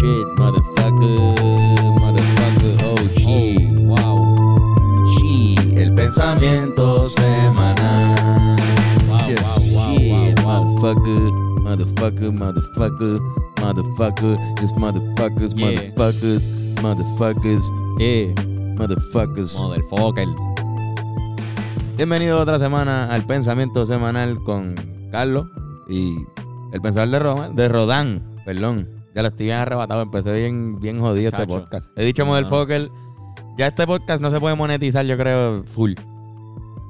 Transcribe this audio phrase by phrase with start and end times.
[0.00, 1.36] shit, motherfucker,
[2.00, 4.16] motherfucker, oh shit, wow.
[5.16, 8.56] shit, el pensamiento semanal.
[9.08, 9.42] Wow, Yes,
[9.72, 10.64] wow, wow, shit, wow, wow.
[10.64, 11.30] motherfucker,
[11.62, 13.18] motherfucker, motherfucker,
[13.60, 15.92] motherfucker, just motherfuckers, Yeah.
[15.94, 16.42] motherfuckers,
[16.82, 17.64] motherfuckers,
[18.00, 18.34] Eh,
[18.78, 19.58] motherfuckers.
[19.60, 20.26] motherfucker.
[21.96, 24.74] Bienvenido otra semana al pensamiento semanal con
[25.12, 25.46] Carlos
[25.86, 26.14] y
[26.72, 28.88] el pensador de Roma, de Rodán, perdón.
[29.14, 31.90] Ya lo estoy bien arrebatado, empecé bien, bien jodido este podcast.
[31.96, 32.90] He dicho Motherfucker,
[33.58, 35.94] ya este podcast no se puede monetizar, yo creo, full.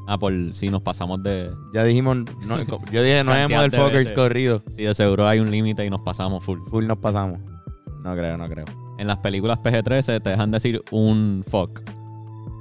[0.06, 1.50] Ah, por si nos pasamos de.
[1.72, 2.16] Ya dijimos,
[2.46, 2.58] no,
[2.92, 4.12] yo dije Cantidad de Motherfuckers veces.
[4.12, 4.62] corridos.
[4.70, 6.58] Si de seguro hay un límite y nos pasamos full.
[6.68, 7.38] Full nos pasamos.
[8.02, 8.64] No creo, no creo.
[8.98, 11.80] En las películas PG-13 te dejan decir un fuck.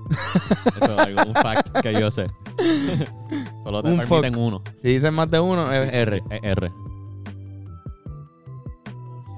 [0.09, 2.27] Eso es algo, un fact que yo sé.
[3.63, 4.41] Solo te Un permiten fuck.
[4.43, 4.61] uno.
[4.75, 6.23] Si dicen más de uno, es R.
[6.29, 6.71] Es R.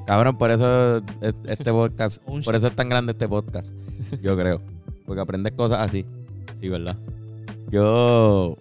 [0.05, 3.71] Cabrón, por eso es- este podcast, por eso es tan grande este podcast.
[4.21, 4.61] Yo creo.
[5.05, 6.05] Porque aprendes cosas así.
[6.59, 6.95] Sí, ¿verdad?
[7.71, 8.57] Yo.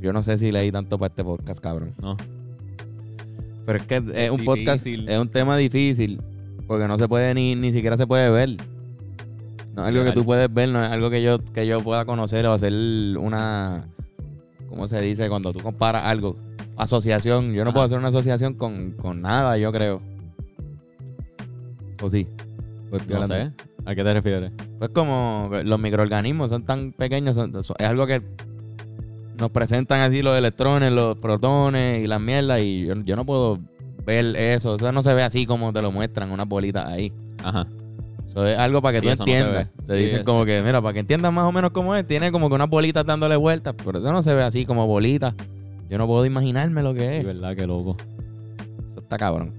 [0.00, 1.92] Yo no sé si leí tanto para este podcast, cabrón.
[2.00, 2.16] No.
[3.64, 6.20] Pero es que es un podcast, es un tema difícil.
[6.66, 8.56] Porque no se puede ni, ni siquiera se puede ver.
[9.74, 12.04] No es algo que tú puedes ver, no es algo que yo, que yo pueda
[12.04, 12.72] conocer o hacer
[13.18, 13.84] una.
[14.68, 15.28] ¿Cómo se dice?
[15.28, 16.36] Cuando tú comparas algo.
[16.76, 17.52] Asociación.
[17.52, 20.00] Yo no puedo hacer una asociación con, con nada, yo creo.
[22.02, 22.26] ¿O sí?
[22.90, 23.52] Pues No sé.
[23.84, 24.52] ¿A qué te refieres?
[24.78, 28.20] pues como los microorganismos son tan pequeños, son- son- es algo que
[29.38, 33.58] nos presentan así los electrones, los protones y las mierdas y yo, yo no puedo
[34.04, 34.74] ver eso.
[34.74, 37.12] Eso no se ve así como te lo muestran, unas bolitas ahí.
[37.44, 37.66] Ajá.
[38.28, 39.68] Eso es algo para que Sí, tú no entiendas.
[39.76, 39.82] ve.
[39.86, 42.04] te Sí, dicen es- como que, mira, para que entiendas más o menos cómo es,
[42.06, 45.34] tiene como que unas bolitas dándole vueltas, pero eso no se ve así como bolitas.
[45.92, 47.24] Yo no puedo imaginarme lo que Sí, es.
[47.26, 47.54] ¿verdad?
[47.54, 47.98] Qué loco.
[48.90, 49.52] Eso está cabrón.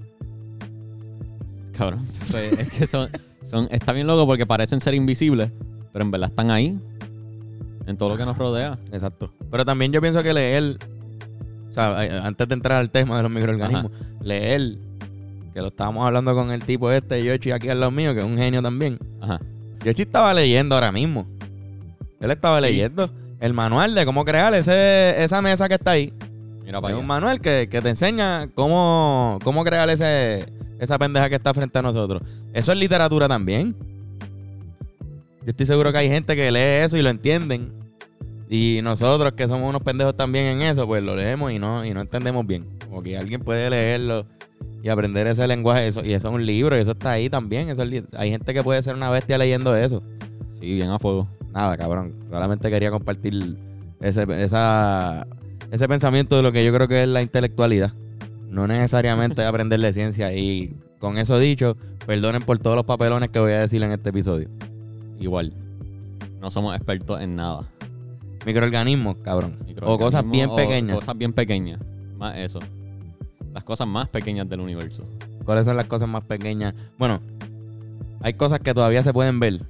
[1.78, 2.00] Cabrón.
[2.32, 3.08] Pues, es que son,
[3.44, 3.68] son.
[3.70, 5.50] Está bien loco porque parecen ser invisibles,
[5.92, 6.76] pero en verdad están ahí.
[7.86, 8.78] En todo lo que nos rodea.
[8.90, 9.30] Exacto.
[9.48, 10.76] Pero también yo pienso que leer,
[11.70, 14.78] o sea, antes de entrar al tema de los microorganismos, leer,
[15.52, 18.26] que lo estábamos hablando con el tipo este, Yoshi, aquí al lado mío, que es
[18.26, 18.98] un genio también.
[19.20, 19.38] Ajá.
[19.84, 21.28] Yoshi estaba leyendo ahora mismo.
[22.18, 22.64] Él estaba Sí.
[22.66, 23.08] leyendo
[23.38, 26.12] el manual de cómo crear ese, esa mesa que está ahí.
[26.64, 30.46] Mira Es para un manual que, que te enseña cómo, cómo crear ese,
[30.78, 32.22] esa pendeja que está frente a nosotros.
[32.52, 33.76] Eso es literatura también.
[35.42, 37.72] Yo estoy seguro que hay gente que lee eso y lo entienden.
[38.48, 41.92] Y nosotros que somos unos pendejos también en eso, pues lo leemos y no, y
[41.92, 42.66] no entendemos bien.
[42.88, 44.26] Como que alguien puede leerlo
[44.82, 45.86] y aprender ese lenguaje.
[45.86, 47.68] Eso, y eso es un libro y eso está ahí también.
[47.68, 50.02] Eso es hay gente que puede ser una bestia leyendo eso.
[50.60, 51.28] Sí, bien a fuego.
[51.52, 52.14] Nada, cabrón.
[52.30, 53.56] Solamente quería compartir
[54.00, 55.26] ese, esa,
[55.70, 57.92] ese pensamiento de lo que yo creo que es la intelectualidad.
[58.48, 60.32] No necesariamente aprender de ciencia.
[60.34, 61.76] Y con eso dicho,
[62.06, 64.48] perdonen por todos los papelones que voy a decir en este episodio.
[65.18, 65.52] Igual.
[66.40, 67.64] No somos expertos en nada.
[68.46, 69.56] Microorganismos, cabrón.
[69.82, 70.96] O cosas bien o pequeñas.
[70.96, 71.80] Cosas bien pequeñas.
[72.18, 72.58] Más eso.
[73.52, 75.04] Las cosas más pequeñas del universo.
[75.44, 76.74] ¿Cuáles son las cosas más pequeñas?
[76.98, 77.20] Bueno,
[78.20, 79.60] hay cosas que todavía se pueden ver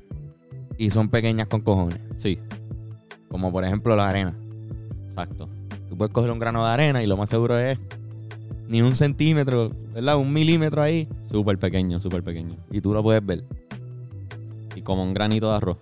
[0.79, 1.99] y son pequeñas con cojones.
[2.17, 2.39] Sí,
[3.29, 4.35] Como por ejemplo la arena.
[5.07, 5.49] exacto.
[5.95, 7.79] Tú puedes coger un grano de arena y lo más seguro es
[8.67, 10.17] ni un centímetro, ¿verdad?
[10.17, 12.57] Un milímetro ahí Súper pequeño, súper pequeño.
[12.73, 13.45] y tú lo puedes ver.
[14.75, 15.77] Y como un granito de arroz.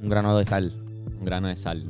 [0.00, 0.72] Un grano de sal
[1.18, 1.84] Un grano de sal.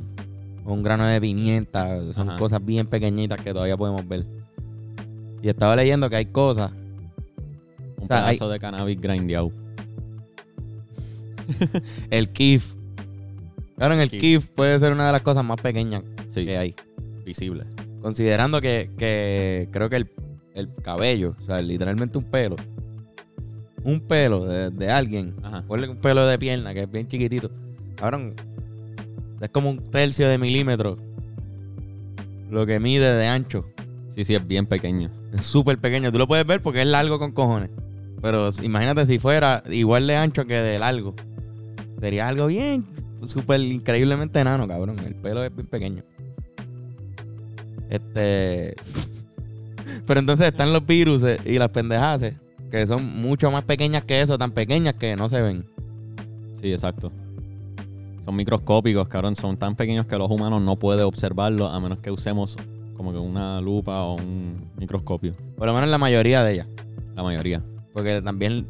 [0.65, 2.11] o un grano de pimienta.
[2.13, 2.39] Son Ajá.
[2.39, 4.25] cosas bien pequeñitas que todavía podemos ver.
[5.43, 6.71] Y estaba leyendo que hay cosas.
[7.97, 9.51] Un O sea, pedazo de cannabis grindeado.
[12.09, 12.73] El kif.
[13.77, 14.19] Claro, en el Kif.
[14.19, 16.75] kif puede ser una de las cosas más pequeñas Sí, que hay.
[17.31, 17.63] Visible.
[18.01, 20.09] Considerando que, que creo que el,
[20.53, 22.55] el cabello, o sea, literalmente un pelo.
[23.83, 25.35] Un pelo de, de alguien.
[25.41, 25.63] Ajá.
[25.67, 27.49] Ponle un pelo de pierna que es bien chiquitito.
[27.95, 28.33] Cabrón,
[29.39, 30.97] es como un tercio de milímetro.
[32.49, 33.65] Lo que mide de ancho.
[34.09, 35.09] Sí, sí, es bien pequeño.
[35.33, 36.11] Es súper pequeño.
[36.11, 37.69] Tú lo puedes ver porque es largo con cojones.
[38.21, 41.15] Pero imagínate si fuera igual de ancho que de largo.
[42.01, 42.85] Sería algo bien,
[43.23, 44.97] súper increíblemente enano, cabrón.
[45.05, 46.03] El pelo es bien pequeño.
[47.91, 48.73] Este.
[50.07, 52.23] Pero entonces están los virus eh, y las pendejas
[52.71, 55.65] que son mucho más pequeñas que eso, tan pequeñas que no se ven.
[56.53, 57.11] Sí, exacto.
[58.23, 59.35] Son microscópicos, cabrón.
[59.35, 62.55] Son tan pequeños que los humanos no pueden observarlos a menos que usemos
[62.95, 65.33] como que una lupa o un microscopio.
[65.57, 66.67] Por lo menos la mayoría de ellas.
[67.15, 67.61] La mayoría.
[67.93, 68.67] Porque también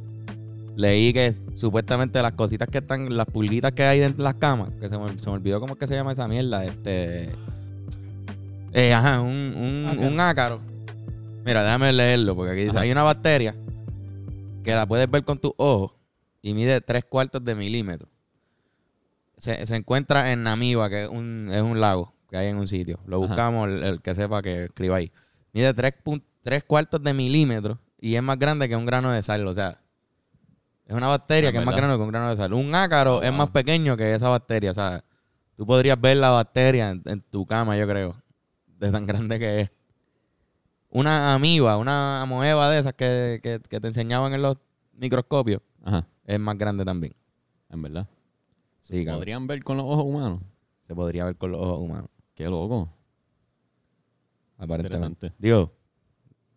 [0.75, 4.69] leí que supuestamente las cositas que están, las pulguitas que hay dentro de las camas,
[4.79, 7.29] que se me, se me olvidó cómo es que se llama esa mierda, este...
[8.73, 10.07] Eh, ajá, un, un, Ácaro.
[10.07, 10.62] un ácaro.
[11.45, 12.81] Mira, déjame leerlo, porque aquí dice, Ajá.
[12.81, 13.56] hay una bacteria
[14.63, 15.91] que la puedes ver con tus ojos
[16.41, 18.07] y mide tres cuartos de milímetro.
[19.38, 22.68] Se, se encuentra en Namiba, que es un, es un lago que hay en un
[22.68, 23.00] sitio.
[23.06, 23.27] Lo Ajá.
[23.27, 25.12] buscamos, el, el que sepa que escriba ahí.
[25.51, 25.95] Mide tres,
[26.41, 29.45] tres cuartos de milímetro y es más grande que un grano de sal.
[29.47, 29.79] O sea,
[30.85, 32.53] es una bacteria Es que es más grande que un grano de sal.
[32.53, 34.71] Un ácaro es más pequeño que esa bacteria.
[34.71, 35.03] O sea,
[35.57, 38.15] tú podrías ver la bacteria en, en tu cama, yo creo,
[38.81, 39.71] de tan grande que es.
[40.89, 44.57] Una amiba, una amoeba de esas que, que- que te enseñaban en los
[44.93, 47.13] microscopios, Ajá, es más grande también.
[47.69, 48.07] en verdad.
[48.81, 49.19] Sí, cabrón.
[49.21, 50.41] ¿Podrían ver con los ojos humanos?
[50.87, 52.89] Se podría ver con los ojos humanos, Qué loco.
[54.57, 55.27] aparentemente.
[55.27, 55.33] Interesante.
[55.39, 55.71] Digo,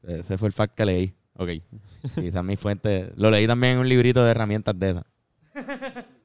[0.03, 1.15] ese fue el fact que leí.
[1.37, 1.51] Ok.
[2.17, 3.13] Quizás mi fuente.
[3.17, 5.05] Lo leí también en un librito de herramientas de esas.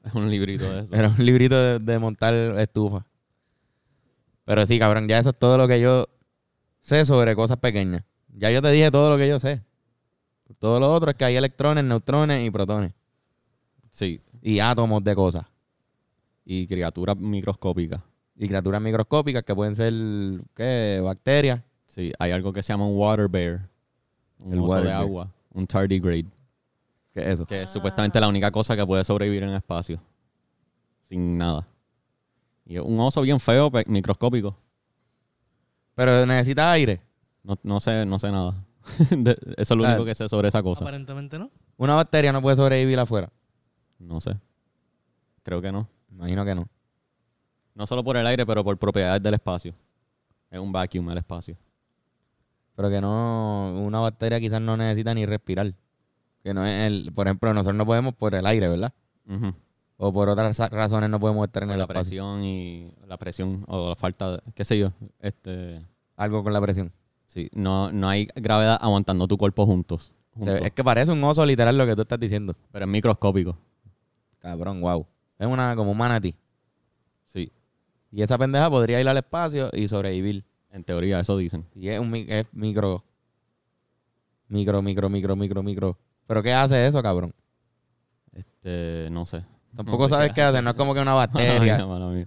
[0.04, 0.94] Es un librito de eso.
[0.94, 3.06] Era un librito de, de montar estufa.
[4.44, 6.08] Pero sí, cabrón, ya eso es todo lo que yo
[6.80, 8.02] sé sobre cosas pequeñas.
[8.36, 9.62] Ya yo te dije todo lo que yo sé.
[10.58, 12.92] Todo lo otro es que hay electrones, neutrones y protones.
[13.90, 14.20] Sí.
[14.42, 15.46] Y átomos de cosas.
[16.44, 18.00] Y criaturas microscópicas.
[18.36, 19.92] Y criaturas microscópicas que pueden ser,
[20.54, 21.00] ¿qué?
[21.02, 21.60] Bacterias.
[21.86, 23.68] Sí, hay algo que se llama un water bear.
[24.38, 25.02] Un El oso water de bear.
[25.02, 25.32] agua.
[25.52, 26.26] Un tardigrade.
[27.12, 27.46] ¿Qué es eso?
[27.46, 30.00] Que es supuestamente la única cosa que puede sobrevivir en el espacio.
[31.08, 31.66] Sin nada.
[32.70, 34.56] Y es un oso bien feo, microscópico.
[35.96, 37.00] Pero necesita aire.
[37.42, 38.64] No, no sé, no sé nada.
[39.10, 40.84] De- eso es lo único que sé sobre esa cosa.
[40.84, 41.50] Aparentemente no.
[41.76, 43.28] Una bacteria no puede sobrevivir afuera.
[43.98, 44.36] No sé.
[45.42, 45.88] Creo que no.
[46.12, 46.68] Imagino que no.
[47.74, 49.74] No solo por el aire, pero por propiedades del espacio.
[50.48, 51.56] Es un vacuum el espacio.
[52.76, 55.74] Pero que no, una bacteria quizás no necesita ni respirar.
[56.44, 58.92] Que no es el, por ejemplo, nosotros no podemos por el aire, ¿verdad?
[60.02, 62.00] O por otras ra- razones no podemos estar en la espacio.
[62.00, 65.82] presión y la presión o la falta de, qué sé yo, este,
[66.16, 66.90] Algo con la presión.
[67.26, 70.10] sí, no, no hay gravedad aguantando tu cuerpo juntos.
[70.40, 72.54] Es que parece un oso literal lo que tú estás diciendo.
[72.72, 73.58] pero es microscópico.
[74.38, 75.06] Cabrón, wow.
[75.38, 76.34] Es una como un manatí.
[77.26, 77.52] Sí,
[78.10, 80.44] Y esa pendeja podría ir al espacio y sobrevivir.
[80.72, 81.66] en teoría eso dicen.
[81.74, 83.04] Y es un es micro.
[84.48, 85.98] Micro, micro, micro, micro, micro.
[86.26, 87.34] ¿Pero qué hace eso, cabrón?
[88.32, 89.44] Este, no sé.
[89.76, 90.62] Tampoco No sé sabes qué qué hace.
[90.62, 91.58] No es como que una bacteria.
[91.58, 92.26] Mala mía, mala mía.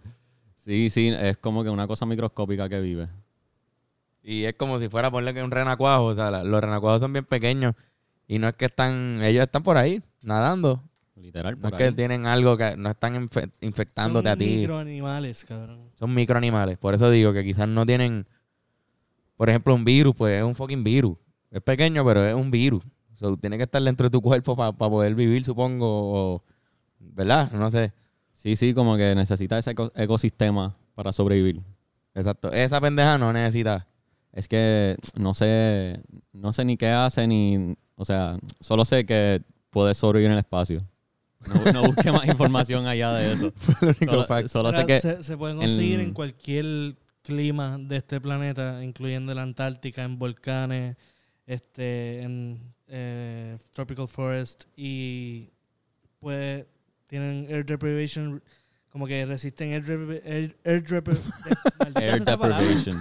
[0.57, 3.07] Sí, sí, es como que una cosa microscópica que vive.
[4.23, 6.05] Y es como si fuera ponerle que un renacuajo.
[6.05, 7.75] O sea, la- los renacuajos son bien pequeños.
[8.27, 9.19] Y no es que están.
[9.21, 10.81] Ellos están por ahí, nadando.
[11.15, 12.75] Literal, No por es que tienen algo que.
[12.77, 14.45] No están infe- infectándote Son a ti.
[14.57, 15.89] microanimales, cabrón.
[15.95, 16.77] Son microanimales.
[16.77, 18.25] Por eso digo que quizás no tienen.
[19.35, 21.17] Por ejemplo, un virus, pues es un fucking virus.
[21.51, 22.83] Es pequeño, pero es un virus.
[23.15, 25.85] So, tiene que estar dentro de tu cuerpo para poder vivir, supongo.
[26.35, 26.43] o-
[27.13, 27.51] ¿Verdad?
[27.51, 27.91] No sé.
[28.33, 31.61] Sí, sí, como que necesita ese eco- ecosistema para sobrevivir.
[32.15, 32.51] Exacto.
[32.51, 33.87] Esa pendeja no necesita.
[34.31, 36.01] Es que no sé,
[36.33, 40.39] no sé ni qué hace ni, o sea, solo sé que puede sobrevivir en el
[40.39, 40.85] espacio.
[41.47, 43.53] No, no busque más información allá de eso.
[44.05, 48.83] Solo, solo sé que se, se pueden conseguir en en- cualquier clima de este planeta,
[48.83, 50.97] incluyendo la Antártica, en volcanes,
[51.45, 55.49] este, en eh, tropical forest y
[56.19, 56.65] pues
[57.13, 58.41] tienen air deprivation,
[58.89, 59.83] como que resisten air,
[60.25, 61.19] air, air depri-
[62.25, 62.99] deprivation.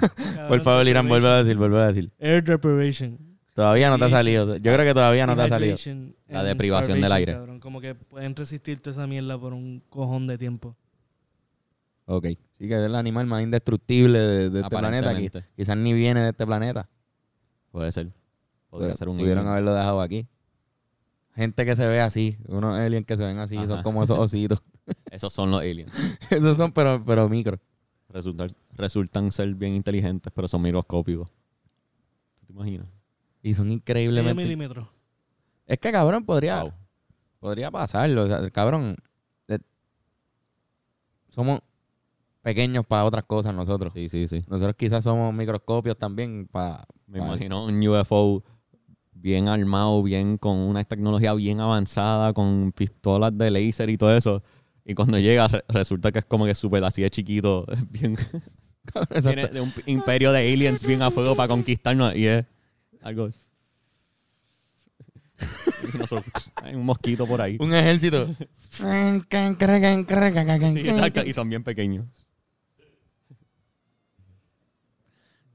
[0.49, 2.11] Por favor, Irán, vuelve a decir, vuelve a decir.
[2.19, 3.19] Air deprivation.
[3.55, 4.57] Todavía no te ha salido.
[4.57, 5.77] Yo creo que todavía no te ha salido.
[6.29, 7.33] La deprivación del aire.
[7.33, 7.59] cabrón.
[7.59, 10.77] Como que pueden resistir toda esa mierda por un cojón de tiempo.
[12.05, 12.27] Ok.
[12.59, 15.15] Sí que es el animal más indestructible de, de este planeta.
[15.57, 16.87] Quizás ni viene de este planeta.
[17.71, 18.11] Puede ser.
[18.69, 20.27] Podría Pero ser un Pudieron haberlo dejado aquí.
[21.35, 22.37] Gente que se ve así.
[22.47, 23.57] Unos aliens que se ven así.
[23.67, 24.63] Son como esos ositos.
[25.11, 25.91] Esos son los aliens.
[26.31, 27.59] Esos son, pero, pero micro.
[28.09, 31.31] Resultan, resultan ser bien inteligentes, pero son microscópicos.
[32.41, 32.87] ¿Tú te imaginas?
[33.43, 34.35] Y son increíblemente.
[34.43, 34.91] milímetro.
[35.67, 36.63] Es que cabrón podría.
[36.63, 36.73] Wow.
[37.41, 38.25] Podría pasarlo.
[38.25, 38.97] O sea, cabrón.
[39.49, 39.59] eh,
[41.31, 41.61] somos
[42.43, 43.93] pequeños para otras cosas nosotros.
[43.95, 44.45] Sí, sí, sí.
[44.49, 46.85] Nosotros quizás somos microscopios también para.
[47.07, 48.43] Me imagino un UFO
[49.23, 54.43] bien armado, bien con una tecnología bien avanzada, con pistolas de láser y todo eso.
[54.85, 58.17] Y cuando llega, re- resulta que es como que súper así de chiquito, bien,
[59.25, 62.15] viene de un imperio de aliens bien a fuego para conquistarnos.
[62.17, 62.45] Y es
[63.01, 63.31] algo.
[66.63, 67.57] Hay un mosquito por ahí.
[67.61, 68.27] Un ejército.
[70.73, 72.07] Sí, y son bien pequeños.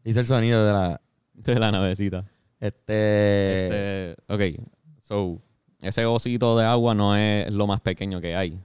[0.04, 1.02] Hizo el sonido de la.
[1.34, 2.26] De la navecita.
[2.60, 4.14] Este.
[4.14, 4.68] Este, ok,
[5.02, 5.42] so,
[5.80, 8.60] ese osito de agua no es lo más pequeño que hay.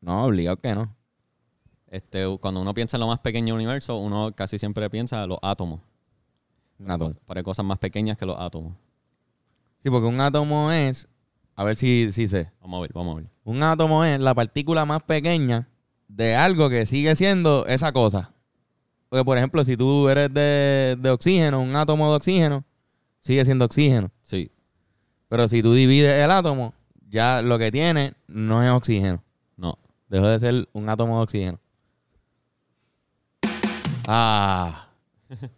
[0.00, 0.94] No, obligado que no.
[1.88, 5.28] Este, cuando uno piensa en lo más pequeño del universo, uno casi siempre piensa en
[5.28, 5.80] los átomos.
[6.78, 7.14] Un átomo.
[7.26, 8.74] Para cosas más pequeñas que los átomos.
[9.82, 11.08] Sí, porque un átomo es.
[11.54, 12.50] A ver si, si sé.
[12.60, 13.30] Vamos a ver, vamos a ver.
[13.44, 15.68] Un átomo es la partícula más pequeña
[16.08, 18.32] de algo que sigue siendo esa cosa.
[19.12, 22.64] Porque, por ejemplo, si tú eres de, de oxígeno, un átomo de oxígeno,
[23.20, 24.10] sigue siendo oxígeno.
[24.22, 24.50] Sí.
[25.28, 26.72] Pero si tú divides el átomo,
[27.10, 29.22] ya lo que tiene no es oxígeno.
[29.54, 29.78] No.
[30.08, 31.60] Dejó de ser un átomo de oxígeno.
[34.08, 34.88] Ah.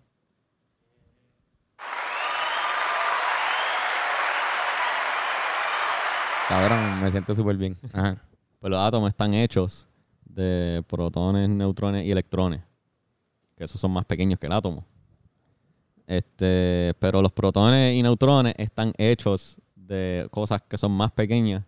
[6.49, 7.79] Cabrón, me siento súper bien.
[7.93, 8.21] Ajá.
[8.59, 9.87] Pues los átomos están hechos
[10.25, 12.74] de protones, neutrones y electrones.
[13.65, 14.85] Esos son más pequeños que el átomo.
[16.07, 21.65] Este, pero los protones y neutrones están hechos de cosas que son más pequeñas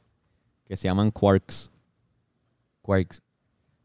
[0.64, 1.70] que se llaman quarks.
[2.82, 3.22] Quarks.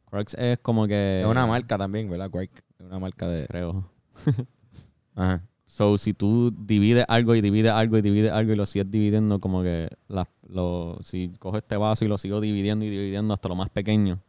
[0.05, 2.29] Quarks es como que Es una marca también, ¿verdad?
[2.29, 2.51] Quark.
[2.79, 3.47] Es una marca de.
[3.47, 3.89] creo.
[5.15, 5.41] Ajá.
[5.67, 9.39] So, si tú divides algo y divides algo y divides algo y lo sigues dividiendo,
[9.39, 13.47] como que la- lo, si cojo este vaso y lo sigo dividiendo y dividiendo hasta
[13.47, 14.19] lo más pequeño,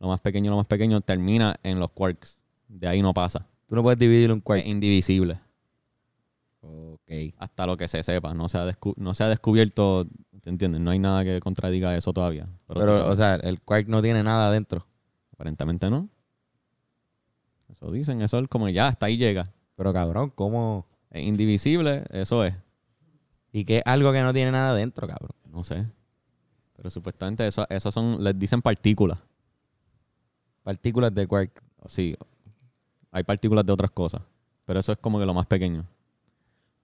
[0.00, 2.41] lo más pequeño, lo más pequeño, termina en los quarks.
[2.74, 3.46] De ahí no pasa.
[3.66, 4.60] Tú no puedes dividir un quark.
[4.62, 5.38] Es indivisible.
[6.60, 7.10] Ok.
[7.38, 8.34] Hasta lo que se sepa.
[8.34, 10.06] No se ha, descu- no se ha descubierto,
[10.42, 10.80] ¿te entiendes?
[10.80, 12.48] No hay nada que contradiga eso todavía.
[12.66, 14.86] Pero, o sea, el quark no tiene nada adentro.
[15.32, 16.08] aparentemente no.
[17.68, 19.50] Eso dicen, eso es como ya, hasta ahí llega.
[19.76, 20.86] Pero cabrón, ¿cómo?
[21.10, 22.54] Es indivisible, eso es.
[23.50, 25.30] ¿Y qué es algo que no tiene nada adentro, cabrón?
[25.50, 25.86] No sé.
[26.76, 29.18] Pero supuestamente eso, eso son, les dicen partículas.
[30.62, 31.62] Partículas de quark.
[31.86, 32.16] Sí,
[33.12, 34.22] hay partículas de otras cosas.
[34.64, 35.86] Pero eso es como que lo más pequeño.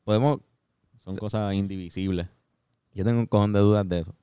[0.05, 0.41] Podemos.
[1.05, 2.29] Son cosas indivisibles.
[2.95, 4.15] Yo tengo un cojón de dudas de eso.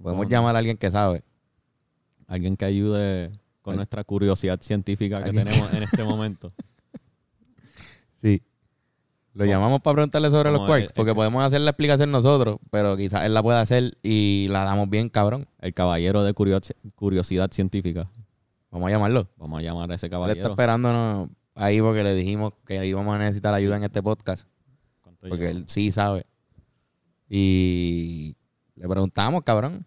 [0.00, 1.22] Podemos No, llamar a alguien que sabe.
[2.28, 6.52] Alguien que ayude con Al- nuestra curiosidad científica que tenemos en este momento.
[8.20, 8.42] Sí.
[9.34, 13.24] Lo llamamos para preguntarle sobre los quarks, porque podemos hacer la explicación nosotros, pero quizás
[13.24, 15.46] él la pueda hacer y la damos bien, cabrón.
[15.60, 18.08] El caballero de curiosi- curiosidad científica.
[18.70, 19.28] Vamos a llamarlo.
[19.36, 20.48] Vamos a llamar a ese Él está caballero.
[20.50, 24.46] esperándonos ahí porque le dijimos que íbamos a necesitar ayuda en este podcast,
[25.02, 25.50] ¿Cuánto porque lleva?
[25.58, 26.26] él sí sabe.
[27.28, 28.36] Y
[28.74, 29.86] le preguntamos, cabrón.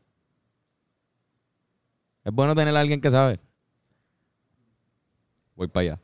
[2.23, 3.39] Es bueno tener a alguien que sabe.
[5.55, 6.01] Voy para allá.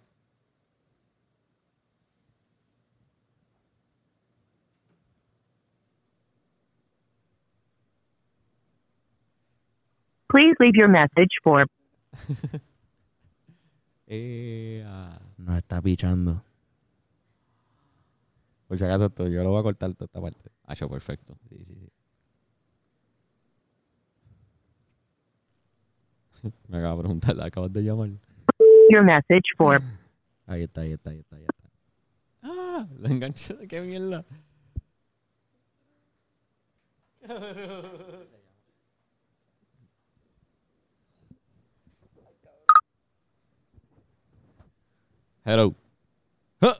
[10.29, 11.65] Please leave your message for
[14.07, 15.19] Eh, ah.
[15.38, 16.43] Nos está pichando.
[18.67, 20.51] Por si acaso, esto, yo lo voy a cortar toda esta parte.
[20.65, 21.36] Hacho, perfecto.
[21.50, 21.89] Sí, sí, sí.
[26.67, 28.10] Me acaba de preguntar, ¿la acabas de llamar?
[28.89, 29.81] your message for
[30.48, 31.69] Ahí está, ahí está, ahí está, ahí está.
[32.43, 33.67] Ah, la enganché.
[33.67, 34.24] ¿Qué mierda?
[45.46, 45.75] Hello.
[46.60, 46.74] ¡Ah!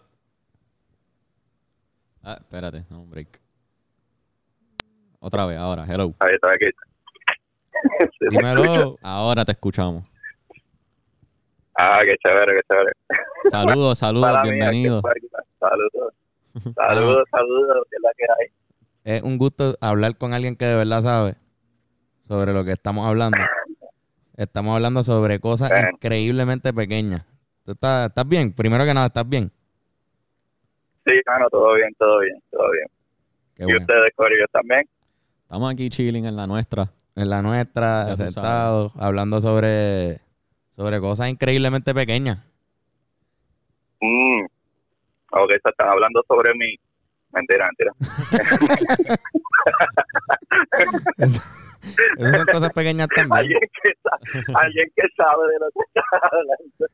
[2.24, 3.40] Ah, espérate, no, un break.
[5.20, 6.16] Otra vez, ahora, hello.
[6.20, 6.66] Ahí está, aquí.
[8.32, 8.98] Dímelo.
[9.04, 10.08] Ahora te escuchamos.
[11.78, 12.92] Ah, qué chévere, qué chévere.
[13.52, 15.44] Saludos, saludos, qué puerca.
[15.60, 16.14] Saludos.
[16.76, 19.18] Saludos, saludos, que la que hay.
[19.18, 21.36] Es un gusto hablar con alguien que de verdad sabe
[22.28, 23.38] sobre lo que estamos hablando.
[24.38, 25.90] Estamos hablando sobre cosas Bueno.
[25.92, 27.26] increíblemente pequeñas.
[27.66, 28.54] ¿Tú estás, estás bien?
[28.54, 29.52] Primero que nada, ¿estás bien?
[31.06, 32.86] Sí, mano, todo bien, todo bien, todo bien.
[33.56, 33.80] Qué ¿Y bueno.
[33.82, 34.82] ustedes, Corillo, también?
[35.42, 36.92] Estamos aquí chilling en la nuestra.
[37.16, 40.20] En la nuestra, sentados, hablando sobre,
[40.72, 42.38] sobre cosas increíblemente pequeñas.
[44.00, 44.46] Mm.
[45.32, 46.76] Ok, se están hablando sobre mí.
[47.36, 47.92] Mentira, mentira.
[52.18, 53.34] Esas son cosas pequeñas también.
[53.38, 54.20] alguien, que sa-
[54.60, 56.86] alguien que sabe de lo que está hablando.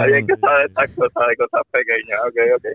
[0.00, 2.20] Alguien que sabe de estas cosas, de cosas pequeñas.
[2.26, 2.66] Ok, ok.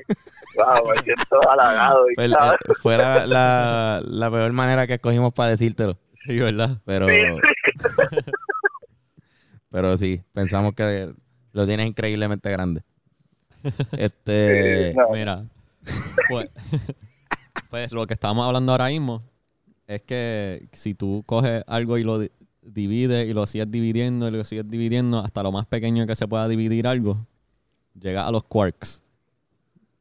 [0.55, 2.09] Wow, me siento halagado.
[2.11, 2.53] y Fue, tal.
[2.55, 5.97] eh, fue la, la- la peor manera que escogimos para decírtelo.
[6.25, 6.77] Sí, ¿verdad?
[6.85, 7.19] Pero, Sí,
[9.69, 11.13] pero sí, pensamos que
[11.53, 12.83] lo tienes increíblemente grande.
[13.97, 15.09] Este, sí, no.
[15.11, 15.45] Mira,
[16.29, 16.49] pues,
[17.69, 19.21] pues lo que estamos hablando ahora mismo
[19.87, 24.31] es que si tú coges algo y lo di- divides y lo sigues dividiendo y
[24.31, 27.17] lo sigues dividiendo hasta lo más pequeño que se pueda dividir algo,
[27.99, 29.01] llega a los quarks,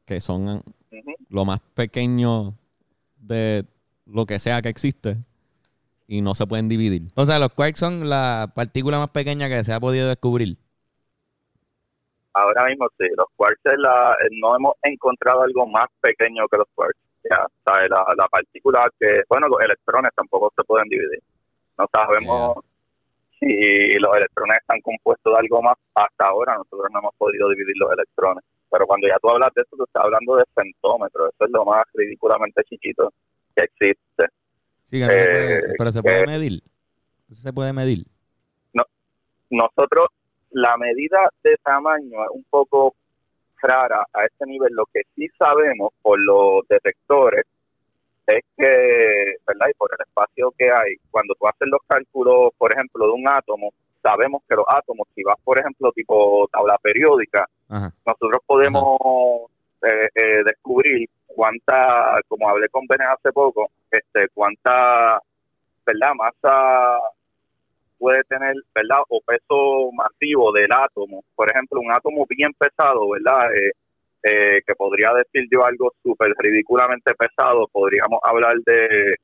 [0.05, 0.63] que son
[1.29, 2.53] lo más pequeño
[3.19, 3.65] de
[4.05, 5.17] lo que sea que existe
[6.07, 7.07] y no se pueden dividir.
[7.15, 10.57] o sea, los quarks son la partícula más pequeña que se ha podido descubrir.
[12.33, 16.97] Ahora mismo sí, los quarks la, no hemos encontrado algo más pequeño que los quarks.
[17.29, 17.89] Ya, ¿sabes?
[17.89, 21.19] La, la partícula que, bueno, los electrones tampoco se pueden dividir.
[21.77, 22.57] No sabemos
[23.39, 25.75] si los electrones están compuestos de algo más.
[25.95, 28.43] Hasta ahora nosotros no hemos podido dividir los electrones.
[28.69, 31.29] Pero cuando ya tú hablas de eso, tú estás hablando de centómetros.
[31.33, 33.13] Eso es lo más ridículamente chiquito
[33.55, 34.25] que existe.
[34.85, 35.25] Sí, que no se Eh,
[35.61, 36.63] puede- pero se puede eh, medir.
[37.29, 38.05] Eso se puede medir.
[39.49, 40.07] nosotros
[40.53, 42.95] la medida de tamaño es un poco
[43.61, 44.73] rara a este nivel.
[44.73, 47.45] Lo que sí sabemos por los detectores
[48.27, 49.67] es que, ¿verdad?
[49.69, 53.27] Y por el espacio que hay, cuando tú haces los cálculos, por ejemplo, de un
[53.27, 57.91] átomo, sabemos que los átomos, si vas, por ejemplo, tipo tabla periódica, Ajá.
[58.05, 58.99] nosotros podemos
[59.81, 65.19] eh, eh, descubrir cuánta, como hablé con Benes hace poco, este, cuánta,
[65.85, 66.13] ¿verdad?
[66.15, 66.99] Masa
[68.03, 68.99] puede tener, ¿verdad?
[69.07, 71.23] O peso masivo del átomo.
[71.35, 73.47] Por ejemplo, un átomo bien pesado, ¿verdad?
[73.55, 73.71] Eh,
[74.23, 79.15] eh, que podría decir yo algo súper ridículamente pesado, podríamos hablar de,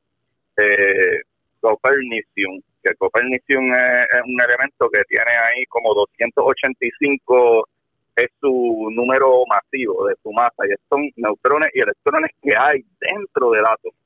[0.55, 1.21] de
[1.59, 7.67] Copernicium, que Copernicium es, es un elemento que tiene ahí como 285
[8.15, 13.51] es su número masivo de su masa y son neutrones y electrones que hay dentro
[13.51, 13.98] del átomo.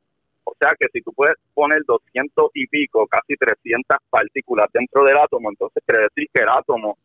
[0.63, 5.49] Sea que si tú puedes poner 200 y pico, casi 300 partículas dentro del átomo,
[5.49, 6.97] entonces quiere decir que el átomo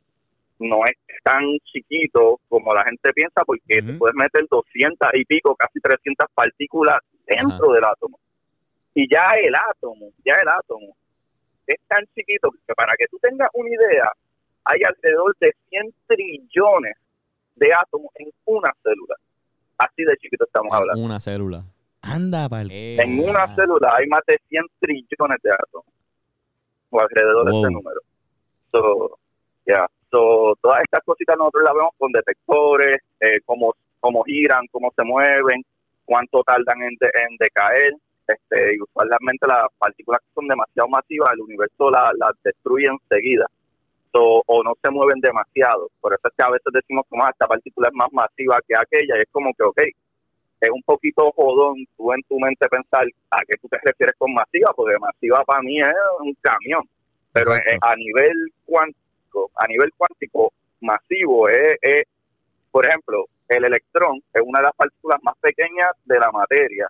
[0.60, 5.56] no es tan chiquito como la gente piensa porque tú puedes meter 200 y pico,
[5.56, 8.20] casi 300 partículas dentro del átomo.
[8.94, 10.96] Y ya el átomo, ya el átomo
[11.66, 14.12] es tan chiquito que para que tú tengas una idea,
[14.64, 16.96] hay alrededor de 100 trillones
[17.56, 19.16] de átomos en una célula.
[19.78, 21.02] Así de chiquito estamos hablando.
[21.02, 21.64] Una célula.
[22.02, 22.68] Anda, pal.
[22.70, 25.86] En una célula hay más de 100 trillones de átomos.
[26.90, 28.00] O alrededor de ese número.
[28.72, 29.18] So,
[29.66, 29.86] yeah.
[30.10, 35.04] So, todas estas cositas nosotros las vemos con detectores, eh, cómo, cómo giran, cómo se
[35.04, 35.62] mueven,
[36.06, 37.92] cuánto tardan en, de- en decaer.
[38.26, 43.46] Este, y usualmente las partículas que son demasiado masivas, el universo las las destruye enseguida.
[44.12, 45.88] So, o no se mueven demasiado.
[46.00, 48.74] Por eso es que a veces decimos como "Ah, esta partícula es más masiva que
[48.76, 49.80] aquella y es como que, ok,
[50.61, 54.33] es un poquito jodón tú en tu mente pensar a qué tú te refieres con
[54.35, 55.87] masiva, porque masiva para mí es
[56.21, 56.83] un camión.
[57.33, 57.71] Pero Exacto.
[57.71, 62.07] eh, a nivel cuántico, a nivel cuántico masivo es, es,
[62.71, 66.88] por ejemplo, el electrón es una de las partículas más pequeñas de la materia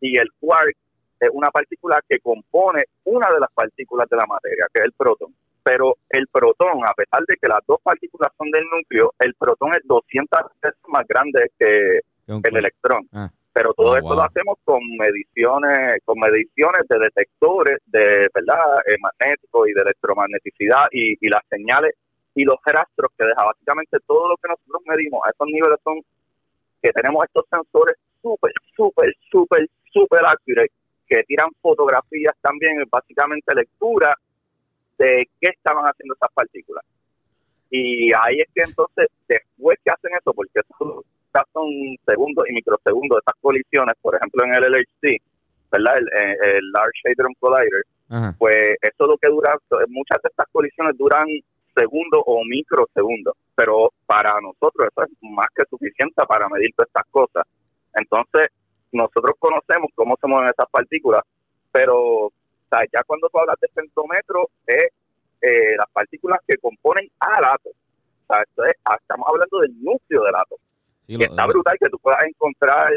[0.00, 0.76] y el quark
[1.20, 4.92] es una partícula que compone una de las partículas de la materia, que es el
[4.92, 5.34] protón.
[5.62, 9.70] Pero el protón, a pesar de que las dos partículas son del núcleo, el protón
[9.74, 13.08] es 200 veces más grande que, el electrón.
[13.12, 13.30] Ah.
[13.52, 14.16] Pero todo Oh, esto wow.
[14.16, 20.86] lo hacemos con mediciones, con mediciones de detectores de verdad eh, magnéticos y de electromagneticidad
[20.90, 21.94] y, y las señales
[22.34, 23.44] y los rastros que deja.
[23.44, 26.00] Básicamente todo lo que nosotros medimos a esos niveles son
[26.82, 30.72] que tenemos estos sensores súper, súper, súper, súper accurate
[31.06, 34.16] que tiran fotografías también, básicamente lectura
[34.98, 36.84] de qué estaban haciendo esas partículas.
[37.70, 41.04] Y ahí es que entonces, después que hacen eso, porque eso
[41.52, 41.68] son
[42.06, 45.20] segundos y microsegundos de estas colisiones, por ejemplo en el LHC,
[45.72, 45.98] ¿verdad?
[45.98, 48.34] El, eh, el Large Hadron Collider, Ajá.
[48.38, 49.56] pues eso lo que dura,
[49.88, 51.26] muchas de estas colisiones duran
[51.76, 57.06] segundos o microsegundos, pero para nosotros eso es más que suficiente para medir todas estas
[57.10, 57.44] cosas.
[57.96, 58.48] Entonces,
[58.92, 61.22] nosotros conocemos cómo se mueven estas partículas,
[61.72, 62.32] pero o
[62.70, 64.86] sea, ya cuando tú hablas de centómetro es
[65.42, 67.74] eh, las partículas que componen al átomo.
[67.74, 70.60] O sea, esto es- ah, estamos hablando del núcleo del átomo.
[71.06, 72.92] Sí, lo- está brutal que tú puedas encontrar,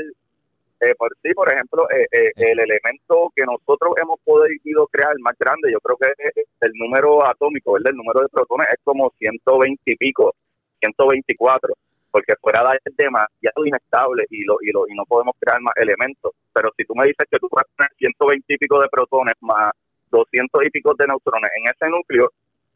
[0.80, 5.36] eh, por sí, por ejemplo, eh, eh, el elemento que nosotros hemos podido crear más
[5.40, 7.92] grande, yo creo que es el número atómico, ¿verdad?
[7.92, 10.36] El número de protones es como 120 y pico,
[10.80, 11.74] 124,
[12.12, 15.60] porque fuera de ahí es demasiado inestable y, lo, y, lo, y no podemos crear
[15.62, 16.32] más elementos.
[16.54, 19.72] Pero si tú me dices que tú puedes tener 120 y pico de protones más
[20.12, 22.32] 200 y pico de neutrones en ese núcleo,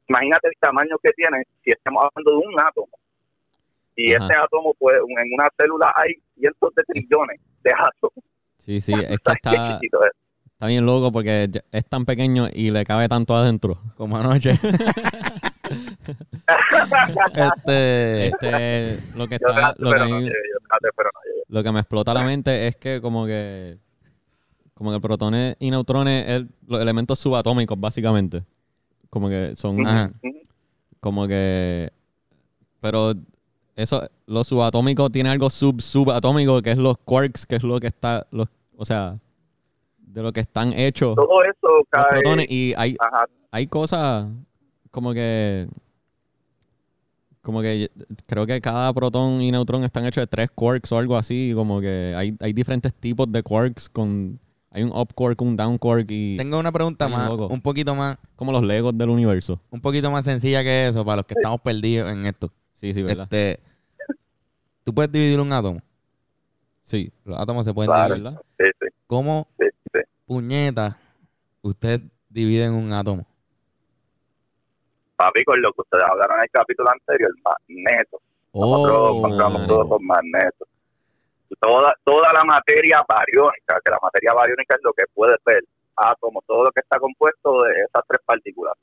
[0.07, 2.89] imagínate el tamaño que tiene si estamos hablando de un átomo.
[3.95, 4.25] Y Ajá.
[4.25, 8.23] ese átomo, pues, en una célula hay cientos de trillones de átomos.
[8.57, 10.11] sí, sí, es que ¿Sabes qué está, es?
[10.53, 13.79] está bien loco porque es tan pequeño y le cabe tanto adentro.
[13.97, 14.51] Como anoche.
[17.35, 18.27] este.
[18.27, 20.29] Este, lo que está, lo que, mí-
[21.47, 23.77] lo que me explota la mente es que como que
[24.73, 28.43] como que protones y neutrones es los elementos subatómicos básicamente.
[29.09, 30.11] Como que son Ajá.
[30.99, 31.91] Como que
[32.79, 33.13] pero
[33.75, 37.87] eso lo subatómico tiene algo sub subatómico que es los quarks, que es lo que
[37.87, 39.17] está los o sea,
[39.99, 42.03] de lo que están hechos Todo eso los cae.
[42.21, 43.25] protones y hay Ajá.
[43.51, 44.27] hay cosas
[44.91, 45.67] como que
[47.41, 47.89] como que
[48.27, 51.53] creo que cada protón y neutrón están hechos de tres quarks o algo así.
[51.55, 54.39] Como que hay, hay diferentes tipos de quarks con...
[54.69, 56.37] Hay un up quark, un down quark y...
[56.37, 57.47] Tengo una pregunta más, loco.
[57.47, 59.59] un poquito más, Como los legos del universo.
[59.71, 62.51] un poquito más sencilla que eso para los que estamos perdidos en esto.
[62.81, 63.23] Sí, sí, ¿verdad?
[63.31, 63.59] Este,
[64.83, 65.79] tú puedes dividir un átomo.
[66.81, 68.15] Sí, Los átomos se pueden Claro.
[68.15, 68.23] dividir.
[68.33, 68.41] ¿verdad?
[68.59, 69.99] Sí, sí, ¿Cómo sí, sí.
[70.25, 70.97] puñeta
[71.61, 73.25] usted divide en un átomo?
[75.15, 78.19] Papi, con lo que ustedes hablaron en el capítulo anterior, magneto.
[78.53, 79.67] Nosotros Oh, encontramos mano.
[79.67, 80.67] todos los magnetos.
[81.59, 85.63] Toda, toda la materia bariónica, que la materia bariónica es lo que puede ver,
[85.95, 88.73] átomos, todo lo que está compuesto de esas tres partículas.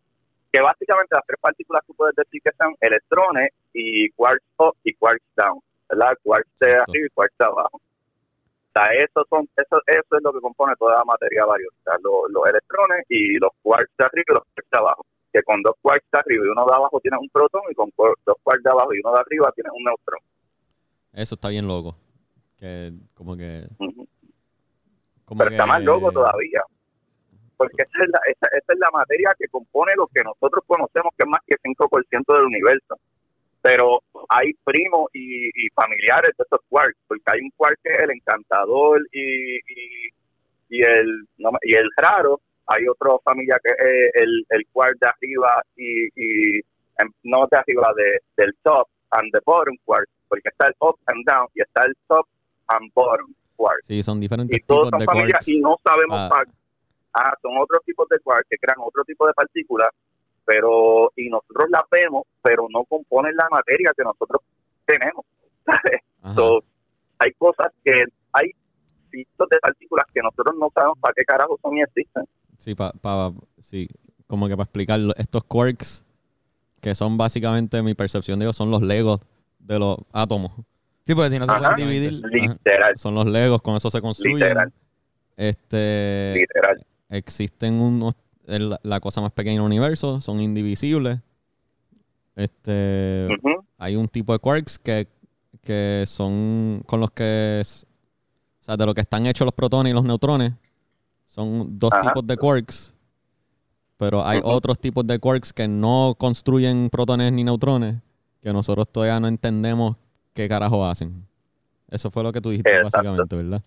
[0.52, 4.94] Que básicamente las tres partículas tú puedes decir que son electrones y quarks up y
[4.94, 6.14] quarks down, ¿verdad?
[6.22, 7.76] Quarks de arriba y quarks de abajo.
[7.76, 12.30] O sea, eso, son, eso, eso es lo que compone toda la materia bariónica, los,
[12.30, 15.74] los electrones y los quarks de arriba y los quarks de abajo que con dos
[15.82, 18.70] quarks de arriba y uno de abajo tienes un protón y con dos quarks de
[18.70, 20.20] abajo y uno de arriba tienes un neutrón.
[21.12, 21.96] Eso está bien loco.
[22.56, 23.68] Que como que...
[25.24, 26.62] Como Pero que- está más loco todavía.
[27.56, 31.12] Porque esa es, la, esa, esa es la materia que compone lo que nosotros conocemos,
[31.16, 32.96] que es más que 5% del universo.
[33.60, 38.02] Pero hay primos y, y familiares de esos quarks, porque hay un quark que es
[38.04, 40.08] el encantador y, y,
[40.70, 42.40] y el no y el raro.
[42.66, 46.56] Hay otra familia que es el, el quark de arriba y, y
[46.98, 50.98] em, no de arriba, de, del top and the bottom quark, porque está el up
[51.06, 52.26] and down y está el top
[52.68, 55.48] and bottom quark Sí, son diferentes y todos tipos son de familias quarks.
[55.48, 56.44] y no sabemos Ah.
[57.14, 59.88] ah, son otros tipos de quarks que crean otro tipo de partículas
[60.48, 64.40] pero y nosotros las vemos pero no componen la materia que nosotros
[64.86, 65.24] tenemos
[65.66, 66.00] ¿sabes?
[66.22, 66.34] Ajá.
[66.34, 66.64] So,
[67.18, 68.50] hay cosas que hay
[69.10, 72.24] tipos de partículas que nosotros no sabemos para qué carajo son y existen
[72.56, 73.88] Sí, pa, pa- sí,
[74.26, 76.04] como que para explicarlo, estos quarks,
[76.80, 79.20] que son básicamente, mi percepción de ellos, son los legos
[79.60, 80.52] de los átomos.
[81.04, 81.74] Sí, porque si no se Ajá.
[81.76, 82.20] puede dividir.
[82.24, 82.54] ajá.
[82.54, 84.38] literal Son los legos, con eso se construyen.
[84.38, 84.72] Literal.
[85.36, 88.14] Este, literal existen unos,
[88.48, 91.20] el- la cosa más pequeña del universo, son indivisibles.
[92.36, 93.28] Este,
[93.78, 95.08] hay un tipo de quarks que,
[95.62, 97.86] que son con los que, es-
[98.60, 100.52] o sea, de lo que están hechos los protones y los neutrones,
[101.26, 102.08] son dos Ajá.
[102.08, 102.94] tipos de quarks,
[103.96, 107.96] pero hay otros tipos de quarks que no construyen protones ni neutrones,
[108.40, 109.96] que nosotros todavía no entendemos
[110.32, 111.26] qué carajo hacen.
[111.90, 112.98] Eso fue lo que tú dijiste Exacto.
[112.98, 113.62] básicamente, ¿verdad?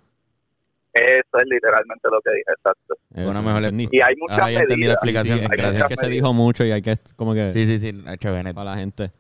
[0.93, 2.95] Eso es literalmente lo que dije exacto
[3.29, 5.39] Una mejor y hay muchas Ahora ya entendí la medidas explicación.
[5.39, 5.81] Sí, que, gracias.
[5.81, 8.03] es que se dijo mucho y hay que como que Sí, sí, sí.
[8.07, 8.53] Hecho Bennett.
[8.55, 9.11] para la gente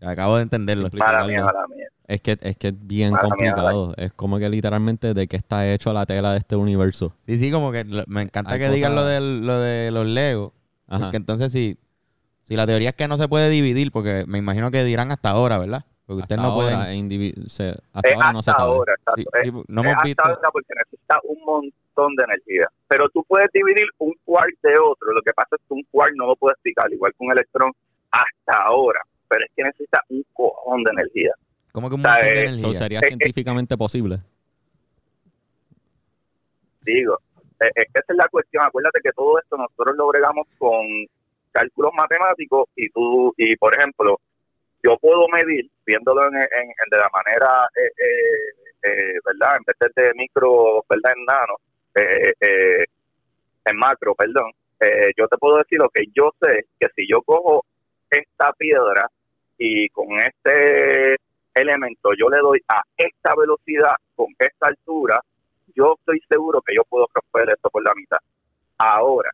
[0.00, 0.88] Acabo de entenderlo.
[0.92, 3.94] mala mía mala mía Es que, es que es bien Mala mía, complicado.
[3.96, 7.14] Es como que literalmente de qué está hecho la tela de este universo.
[7.26, 9.90] Sí, sí, como que lo- me encanta Hay que digan lo cosas- de, lo de
[9.90, 10.52] los Legos.
[10.86, 11.00] Ajá.
[11.04, 11.78] Porque entonces si,
[12.44, 15.30] si la teoría es que no se puede dividir, porque me imagino que dirán hasta
[15.30, 15.84] ahora, ¿verdad?
[16.08, 18.72] Porque Hasta ustedes no se- hasta es ahora no se hasta sabe.
[18.72, 19.20] ahora exacto.
[19.20, 20.22] Sí, sí, no es hemos hasta visto...
[20.24, 22.66] ahora porque necesita un montón de energía.
[22.88, 25.12] Pero tú puedes dividir un quark de otro.
[25.12, 27.72] Lo que pasa es que un quark no lo puedes explicar, igual que un electrón,
[28.10, 29.00] hasta ahora.
[29.28, 31.32] Pero es que necesita un cojón de energía.
[31.72, 32.74] ¿Cómo que un sea, montón de eh, energía?
[32.78, 33.08] sería Eh, eh.
[33.08, 34.18] científicamente posible.
[36.82, 37.18] Digo,
[37.60, 38.64] eh, es que esa es la cuestión.
[38.64, 40.86] Acuérdate que todo esto nosotros lo bregamos con
[41.52, 44.18] cálculos matemáticos y tú, y por ejemplo,
[44.82, 49.56] yo puedo medir, viéndolo en, de la manera, eh, eh, eh, ¿verdad?
[49.56, 51.12] En vez de micro, ¿verdad?
[51.16, 51.56] En nano,
[51.94, 52.84] eh, eh,
[53.64, 54.52] en macro, perdón.
[55.16, 57.64] yo te puedo decir lo que yo sé, que si yo cojo
[58.10, 59.10] esta piedra
[59.58, 61.16] y con este
[61.54, 65.20] elemento yo le doy a esta velocidad, con esta altura,
[65.74, 68.18] yo estoy seguro que yo puedo romper esto por la mitad.
[68.78, 69.30] Ahora,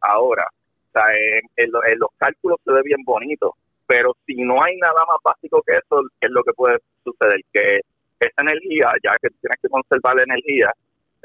[0.00, 3.54] ahora, o sea, en los cálculos se ve bien bonito,
[3.88, 7.40] pero si no hay nada más básico que eso, ¿qué es lo que puede suceder?
[7.52, 7.80] Que
[8.20, 10.70] esa energía, ya que tienes que conservar la energía,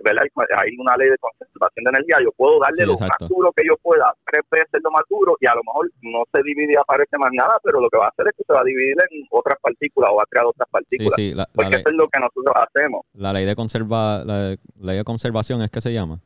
[0.03, 0.23] ¿verdad?
[0.57, 3.25] Hay una ley de conservación de energía, yo puedo darle Sí, lo exacto.
[3.25, 6.23] más duro que yo pueda, tres veces lo más duro, y a lo mejor no
[6.33, 8.53] se divide y aparece más nada, pero lo que va a hacer es que se
[8.53, 11.13] va a dividir en otras partículas o va a crear otras Sí, partículas.
[11.15, 11.29] sí.
[11.33, 13.01] La, la Porque eso es lo que nosotros hacemos.
[13.13, 16.19] la ley de conserva, la ley de conservación es que se llama.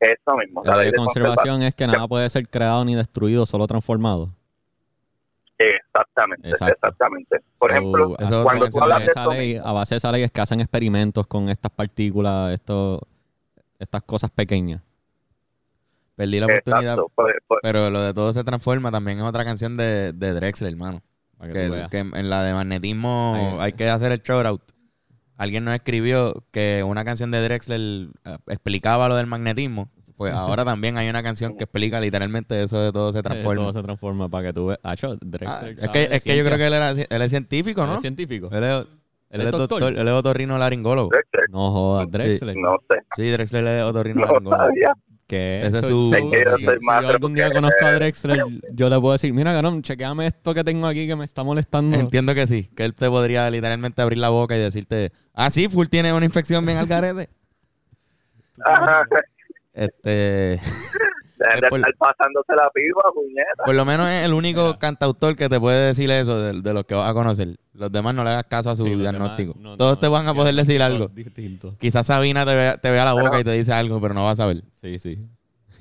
[0.00, 0.62] Eso mismo.
[0.64, 1.04] La ley de conservación.
[1.60, 4.30] conservación es que nada puede ser creado ni destruido, solo transformado.
[6.02, 6.74] Exactamente, Exacto.
[6.74, 7.40] exactamente.
[7.58, 9.72] Por So, ejemplo, eso- cuando eso tú hablas de de esa eso ley, mismo, a
[9.72, 13.00] base de esa ley es que hacen experimentos con estas partículas, esto,
[13.78, 14.80] estas cosas pequeñas.
[16.14, 16.82] Perdí la oportunidad.
[16.94, 20.32] exacto, pues, pues, Pero lo de todo se transforma también es otra canción de, de
[20.34, 21.02] Drexler, hermano.
[21.40, 21.64] Que
[21.98, 23.58] en la de magnetismo Ahí.
[23.60, 24.62] hay que hacer el shout out.
[25.36, 27.80] Alguien nos escribió que una canción de Drexler
[28.24, 32.78] eh, explicaba lo del magnetismo Pues ahora también hay una canción que explica literalmente eso
[32.80, 33.62] de todo se Eh, transforma.
[33.62, 34.78] Todo se transforma para que tú veas.
[34.82, 37.88] Ah, Drexler es que, es que yo creo que él, era, él es científico, ¿Él
[37.88, 37.94] ¿no?
[37.94, 38.48] es científico.
[38.52, 38.84] Él es,
[39.30, 39.80] él es doctor?
[39.80, 41.08] doctor, él es otorrino laringólogo.
[41.10, 42.56] Drexler, No jodas, Drexler.
[42.56, 42.98] no sé.
[43.16, 44.72] Sí, Drexler es otorrino No laringólogo.
[45.26, 45.62] ¿Qué?
[45.64, 48.44] Ese es su- que si, yo algún día conozco a Drexler,
[48.74, 51.98] yo le puedo decir, mira, Ganon, chequeame esto que tengo aquí que me está molestando.
[51.98, 55.68] Entiendo que sí, que él te podría literalmente abrir la boca y decirte, ah, sí,
[55.70, 57.30] Full tiene una infección bien al garete.
[58.64, 59.04] Ajá.
[59.74, 60.60] Este,
[61.38, 63.64] Dejen de por- estar pasándose la pipa, puñeta.
[63.64, 66.84] por lo menos es el único cantautor que te puede decir eso de, de los
[66.84, 67.56] que vas a conocer.
[67.72, 69.54] Los demás no le hagas caso a su Sí, diagnóstico.
[69.54, 71.08] demás, no, Todos no, te van a poder decir algo.
[71.08, 71.74] distintos.
[71.78, 73.40] Quizás Sabina te vea, te vea la boca Bueno.
[73.40, 74.62] y te dice algo, pero no vas a saber.
[74.80, 75.18] Sí, sí.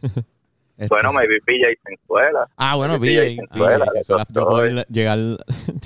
[0.77, 2.47] Este- Bueno, maybe PJ Sensuela.
[2.57, 3.35] Ah, bueno, PJ.
[3.35, 3.85] Sensuela,
[4.29, 5.37] yo puedo llegar, yo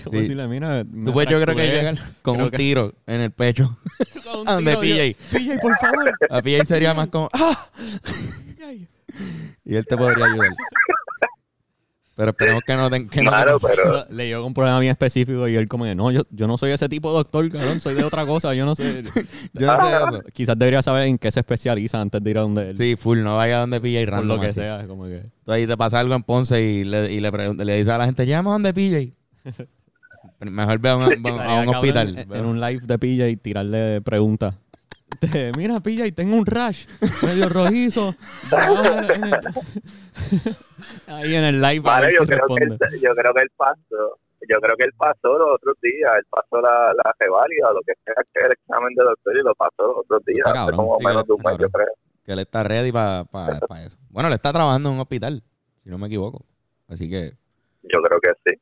[0.06, 3.78] puedo decirle, mira, Tú puedes, yo creo que llegar con un tiro en el pecho.
[4.24, 5.38] con a donde PJ.
[5.38, 6.12] PJ, por favor.
[6.30, 7.70] A PJ sería más como, ¡ah!
[9.66, 10.50] Y él te podría ayudar.
[12.16, 14.92] Pero esperemos que no te, que no te Claro, pero Le dio un problema bien
[14.92, 17.82] específico y él como que, no, yo, yo no soy ese tipo de doctor, cabrón,
[17.82, 19.04] soy de otra cosa, yo no sé.
[19.54, 20.24] Yo no sé eso.
[20.34, 22.78] Quizás debería saber en qué se especializa antes de ir a donde él.
[22.78, 24.62] Sí, full, no vaya donde PJ por random lo que así.
[24.62, 25.24] sea, como que...
[25.48, 28.26] Ahí te pasa algo en Ponce y le, y le, le dices a la gente,
[28.26, 29.14] llama a donde PJ.
[30.40, 32.18] Mejor ve a un, a hospital.
[32.18, 34.56] En, en un live de PJ y tirarle preguntas.
[35.22, 36.86] De, Mira, PJ, tengo un rash
[37.24, 38.16] medio rojizo.
[38.52, 39.32] Ah, en el-
[41.08, 41.80] Ahí en el live.
[41.82, 43.00] Vale, yo si creo, que él, responde.
[43.02, 44.20] yo creo que él pasó.
[44.48, 46.12] Yo creo que él pasó los otros días.
[46.18, 49.56] Él pasó la, la reválida, lo que sea que el examen de doctor y lo
[49.56, 50.46] pasó los otros días.
[50.46, 51.88] Hace cabrón, como sí que menos de un está mes, yo cabrón.
[51.88, 51.96] creo.
[52.26, 53.26] Que él está ready para
[53.86, 53.98] eso.
[54.10, 55.44] Bueno, le está trabajando en un hospital,
[55.84, 56.46] si no me equivoco.
[56.88, 57.34] Así que,
[57.84, 58.60] Yo creo que sí.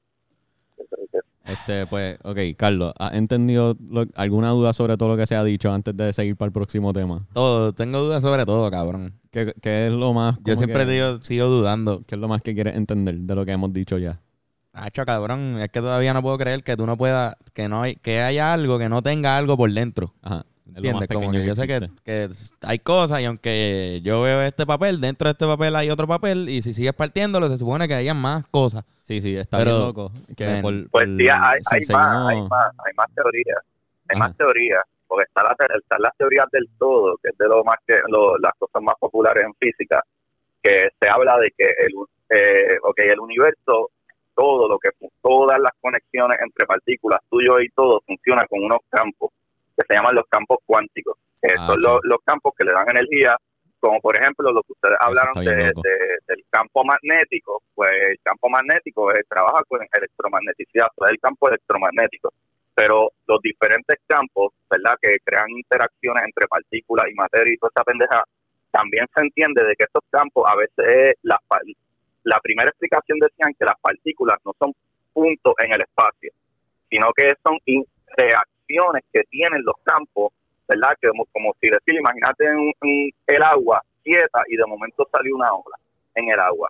[0.78, 1.33] Yo creo que sí.
[1.46, 5.44] Este, pues, ok, Carlos, ¿has entendido lo- alguna duda sobre todo lo que se ha
[5.44, 7.28] dicho antes de seguir para el próximo tema?
[7.34, 9.20] todo, tengo dudas sobre todo, cabrón.
[9.30, 10.38] ¿Qué, qué es lo más...
[10.44, 12.02] Yo siempre que- digo, sigo dudando.
[12.08, 14.22] ¿Qué es lo más que quieres entender de lo que hemos dicho ya?
[14.72, 17.96] Hacho, cabrón, es que todavía no puedo creer que tú no puedas, que no hay,
[17.98, 20.14] que haya algo que no tenga algo por dentro.
[20.22, 20.46] Ajá.
[20.76, 21.08] ¿Entiendes?
[21.08, 22.30] Como que yo sé que, que
[22.62, 26.50] hay cosas y aunque yo veo este papel, dentro de este papel hay otro papel
[26.50, 28.84] y si sigues partiéndolo se supone que hayan más cosas.
[29.04, 30.12] Sí, sí, está Pero, bien loco.
[30.36, 33.58] Que por- Pues por- sí, hay, si hay más, hay más, hay más teorías.
[34.10, 34.20] Hay Ajá.
[34.28, 34.82] más teorías.
[35.08, 38.38] Porque está la, están las teorías del todo, que es de lo más que lo-
[38.40, 40.02] las cosas más populares en física,
[40.62, 41.94] que se habla de que el,
[42.30, 43.92] eh, okay, el universo,
[44.36, 44.90] todo lo que
[45.22, 49.30] todas las conexiones entre partículas, tuyo y todo, funciona con unos campos
[49.76, 51.82] que se llaman los campos cuánticos, que Ah, son sí.
[51.88, 53.36] los, los campos que le dan energía,
[53.80, 55.34] como por ejemplo lo que ustedes hablaron
[55.84, 62.34] de- del campo magnético, pues el campo magnético eh, trabaja con electromagneticidad, el campo electromagnético
[62.76, 67.84] pero los diferentes campos, ¿verdad?, que crean interacciones entre partículas y materia y toda esta
[67.84, 68.24] pendeja,
[68.72, 71.62] también se entiende de que estos campos a veces, la, pa-
[72.24, 74.74] la primera explicación decían que las partículas no son
[75.14, 76.32] puntos en el espacio,
[76.90, 77.60] sino que son
[78.68, 80.32] que tienen los campos,
[80.68, 85.36] ¿verdad?, que como, como si decir, imagínate un- el agua quieta y de momento salió
[85.36, 85.78] una ola
[86.16, 86.70] en el agua.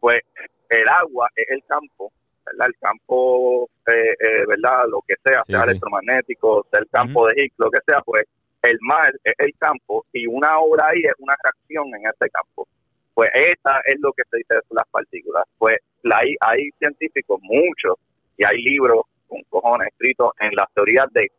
[0.00, 0.20] Pues
[0.68, 2.12] el agua es el campo
[2.44, 2.66] ¿verdad?
[2.66, 4.84] El campo, eh, eh, ¿verdad?
[4.90, 5.70] Lo que sea, Sí, sea sí.
[5.70, 8.24] electromagnético, sea el campo de Higgs, lo que sea, pues
[8.62, 12.66] el mar es el campo y una obra ahí es una reacción en ese campo.
[13.14, 15.44] Pues esa es lo que se dice de las partículas.
[15.58, 17.94] Pues la, hay, hay científicos, muchos,
[18.36, 21.30] y hay libros con cojones escritos en las teorías de,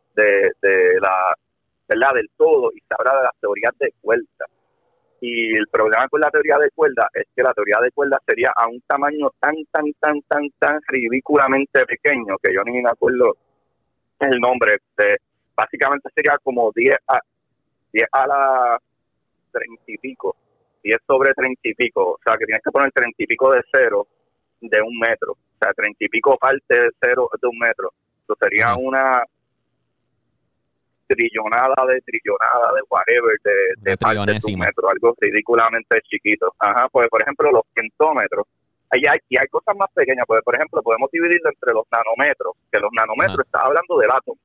[1.00, 1.34] la,
[1.88, 2.14] ¿verdad?
[2.14, 4.50] Del todo y se habla de las teorías de cuerdas.
[5.20, 8.52] Y el problema con la teoría de cuerdas es que la teoría de cuerdas sería
[8.54, 13.36] a un tamaño tan, tan, tan, tan, tan ridículamente pequeño que yo ni me acuerdo
[14.18, 14.78] el nombre.
[15.56, 17.20] Básicamente sería como 10 a,
[17.92, 18.78] 10 a la
[19.52, 20.36] 30 y pico,
[20.82, 22.12] 10 sobre 30 y pico.
[22.14, 24.06] O sea, que tienes que poner 30 y pico de cero
[24.68, 25.32] de un metro.
[25.32, 27.92] O sea, 30 y pico parte de cero de un metro.
[28.22, 29.22] Eso sería una
[31.06, 36.54] trillonada de trillonada de whatever de, de Una partes de un metro, algo ridículamente chiquito.
[36.58, 38.46] Ajá, pues por ejemplo los centómetros,
[38.90, 42.54] ahí hay, y hay cosas más pequeñas, pues por ejemplo podemos dividirlo entre los nanómetros,
[42.72, 43.42] que los nanómetros Ajá.
[43.46, 44.38] está hablando del átomo.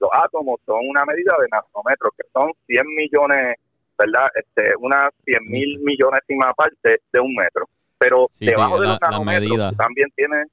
[0.00, 3.56] Los átomos son una medida de nanómetros, que son 100 millones,
[3.98, 4.28] ¿verdad?
[4.34, 7.68] Este, unas 100 mil millonésimas parte de un metro.
[7.98, 10.46] Pero Sí, sí, debajo de la- los nanómetros tú también tienes,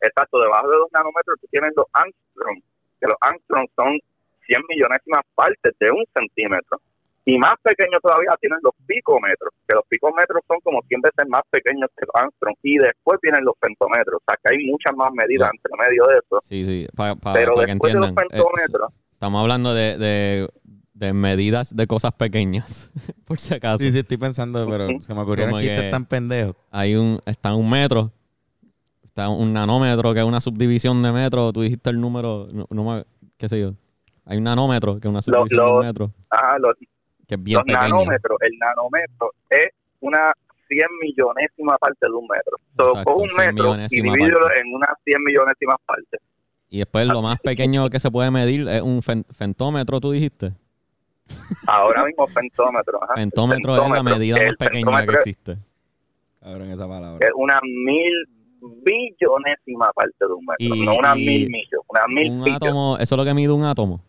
[0.00, 2.56] exacto, debajo de los nanómetros tú tienes los angstrom,
[3.00, 3.98] que los angstrom son
[4.46, 6.80] 100 millonésimas partes de un centímetro.
[7.28, 11.42] Y más pequeño todavía tienen los picómetros, que los picómetros son como 100 veces más
[11.50, 12.54] pequeños que los angstrom.
[12.62, 16.18] Y después vienen los pentómetros, o sea que hay muchas más medidas entre medio de
[16.18, 16.38] eso.
[16.42, 18.24] Sí, sí, para Pero que después de los entiendan.
[18.26, 20.48] eh, pentómetros, estamos hablando de, de
[20.98, 22.90] de medidas de cosas pequeñas,
[23.26, 23.78] por si acaso.
[23.78, 26.56] Sí, sí, estoy pensando, pero se me ocurrieron Como chistes que- tan pendejos.
[26.70, 28.10] Hay un, está un metro,
[29.04, 31.52] está un nanómetro, que es una subdivisión de metro.
[31.52, 33.04] Tú dijiste el número, no,
[33.36, 33.74] qué sé yo.
[34.24, 36.74] Hay un nanómetro, que es una subdivisión de los- un metro, Ajá, los,
[37.28, 40.32] que es bien los nanómetros, el nanómetro es una
[40.68, 42.56] 100 millonésima parte de un metro.
[42.88, 46.20] Exacto, coge un 100 metro y divídelo en unas 100 millonésimas partes.
[46.68, 50.52] Y después lo más pequeño que se puede medir es un fen- fentómetro, tú dijiste.
[51.66, 53.02] Ahora mismo pentómetro.
[53.02, 53.14] ajá.
[53.16, 54.18] Fentómetro es la Pentómetro.
[54.18, 55.56] medida más pequeña que pentómetro existe.
[56.40, 57.26] Cabrón, esa palabra.
[57.26, 58.28] Es una mil
[58.60, 60.76] billonésima parte de un metro.
[60.76, 63.64] Y- no una mil millos, una mil Un átomo, eso es lo que mide un
[63.64, 64.00] átomo.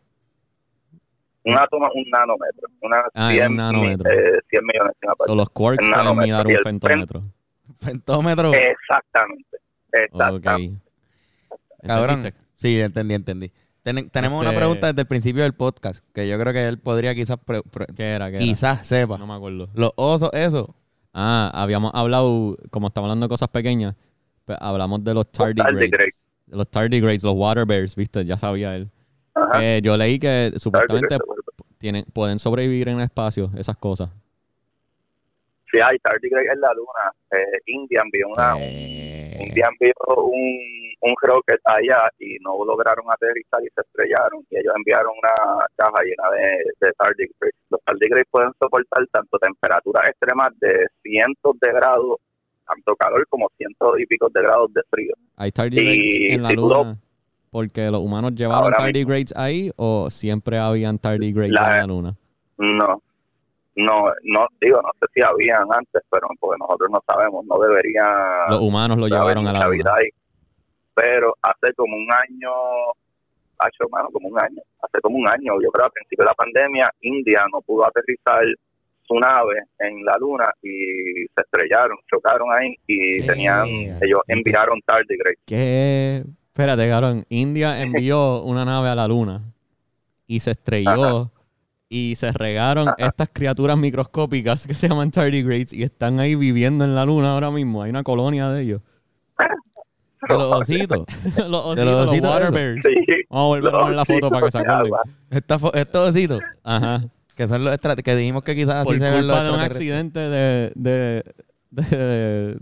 [1.43, 2.67] Un átomo, un nanómetro.
[2.81, 4.11] Una Ah, 100, un nanómetro.
[4.11, 5.31] eh, 100 millonésimas parte.
[5.31, 7.23] O los quarks El pueden mirar un el fentómetro.
[7.79, 8.51] Fentómetro.
[8.53, 9.57] Exactamente.
[9.57, 9.93] Ok.
[9.93, 10.81] Exactamente.
[11.85, 12.09] Cabrón.
[12.17, 12.47] ¿Entendiste?
[12.57, 13.51] Sí, entendí, entendí.
[13.93, 16.77] Ten- tenemos una Este- pregunta desde el principio del podcast, que yo creo que él
[16.77, 18.29] podría quizás, pre- pre- ¿Qué era?
[18.29, 18.43] ¿Qué era?
[18.43, 19.17] quizás sepa.
[19.17, 19.69] No me acuerdo.
[19.75, 20.75] Los osos, eso.
[21.13, 23.95] Ah, habíamos hablado, como estamos hablando de cosas pequeñas,
[24.43, 25.73] pues hablamos de los tardigrades.
[25.75, 26.25] tardigrades.
[26.47, 28.89] De Los tardigrades, los water bears, viste, ya sabía él.
[29.83, 31.17] Yo leí que supuestamente
[31.77, 34.09] tienen, pueden sobrevivir en el espacio, esas cosas.
[35.71, 37.11] Sí, hay tardigrades en la luna.
[37.31, 39.93] Eh, India envió una, Eh, India envió
[40.25, 44.43] un, un rocket allá y no lograron aterrizar y se estrellaron.
[44.49, 47.55] Y ellos enviaron una caja llena de, de tardigrades.
[47.69, 52.17] Los tardigrades pueden soportar tanto temperaturas extremas de cientos de grados,
[52.65, 55.13] tanto calor como cientos y pico de grados de frío.
[55.35, 56.97] ¿Hay tardigrades en la si luna?
[57.51, 58.85] Porque los humanos llevaron Ahora mismo.
[58.87, 62.15] tardigrades ahí o siempre habían tardigrades La- en la luna?
[62.57, 63.01] No,
[63.75, 68.03] no, no, digo, no sé si habían antes, pero porque nosotros no sabemos, no debería
[68.49, 69.91] Los humanos lo llevaron a la luna.
[70.97, 72.51] Pero hace como un año,
[73.59, 76.33] hace hermano, como un año, hace como un año, yo creo al principio de la
[76.33, 78.43] pandemia, India no pudo aterrizar
[79.07, 83.67] su nave en la luna y se estrellaron, chocaron ahí y tenían,
[84.01, 85.37] ellos enviaron tardigrades.
[85.45, 86.23] ¿Qué?
[86.47, 87.25] Espérate, cabrón.
[87.29, 89.43] India envió una nave a la luna
[90.25, 91.31] y se estrelló
[91.89, 92.95] y se regaron Ajá.
[92.97, 97.51] estas criaturas microscópicas que se llaman tardigrades y están ahí viviendo en la luna ahora
[97.51, 97.83] mismo.
[97.83, 98.81] Hay una colonia de ellos.
[100.27, 101.05] De los ositos.
[101.47, 102.53] los ositos, De los los, ositos water esos.
[102.53, 102.81] bears.
[102.83, 102.95] Sí,
[103.29, 105.15] Vamos a volver a poner la foto para que se los acuerden.
[105.73, 107.03] estos ositos, Ajá.
[107.35, 109.49] que son los extra- que dijimos que quizás así Por se ven los culpa de
[109.51, 109.75] un extraterrestres.
[109.75, 111.23] accidente de, de,
[111.71, 112.57] de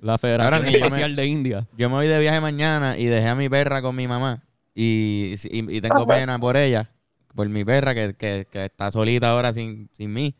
[0.00, 1.66] la Federación Cabrón, y yo me- Espacial de India.
[1.76, 4.42] Yo me voy de viaje mañana y dejé a mi perra con mi mamá.
[4.74, 6.90] Y, y, y tengo pena por ella,
[7.34, 10.34] por mi perra que, que, que está solita ahora sin, sin mí.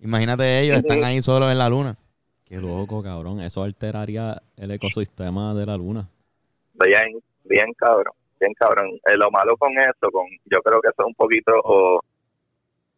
[0.00, 1.96] Imagínate ellos, están ahí solos en la luna.
[2.54, 3.40] Qué loco, cabrón.
[3.40, 6.08] Eso alteraría el ecosistema de la luna.
[6.74, 8.90] bien, bien cabrón, bien cabrón.
[9.10, 12.00] Eh, lo malo con eso, con yo creo que eso es un poquito, o,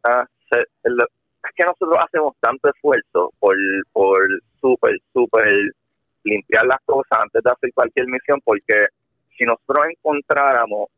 [0.04, 3.56] ah, se- es que nosotros hacemos tanto esfuerzo por,
[3.92, 4.18] por
[4.60, 5.48] súper, súper
[6.24, 8.88] limpiar las cosas antes de hacer cualquier misión, porque
[9.38, 10.88] si nosotros encontráramos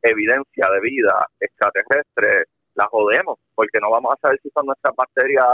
[0.00, 2.44] evidencia de vida extraterrestre,
[2.76, 5.44] la jodemos, porque no vamos a saber si son nuestras bacterias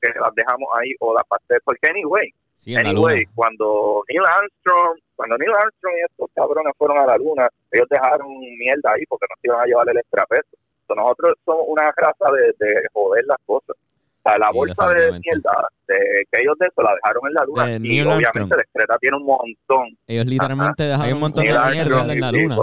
[0.00, 5.38] que las dejamos ahí o las bacterias, porque anyway, Sí, Anyway, cuando Neil Armstrong, cuando
[5.38, 9.34] Neil Armstrong y estos cabrones fueron a la luna, ellos dejaron mierda ahí porque no
[9.40, 10.58] se iban a llevar el extrapeso.
[10.86, 13.76] So, nosotros somos una raza de, de joder las cosas.
[13.78, 15.96] O sea, la bolsa de mierda de
[16.30, 19.16] que ellos de eso la dejaron en la luna De y Neil obviamente excreta tiene
[19.16, 19.96] un montón.
[20.06, 22.56] Ellos literalmente dejaron Hay un montón de mierda en la luna.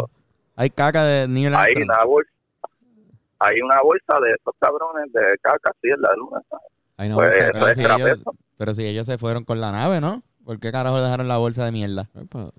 [0.57, 1.83] Hay caca de Neil Hay Armstrong.
[1.89, 2.31] una bolsa
[3.39, 6.41] hay una bolsa de esos cabrones de caca así en la luna.
[6.97, 8.35] Pues, bolsa Pero si, es ellos, extrapeso.
[8.57, 10.23] pero si ellos se fueron con la nave, ¿no?
[10.43, 12.09] ¿Por qué carajo dejaron la bolsa de mierda?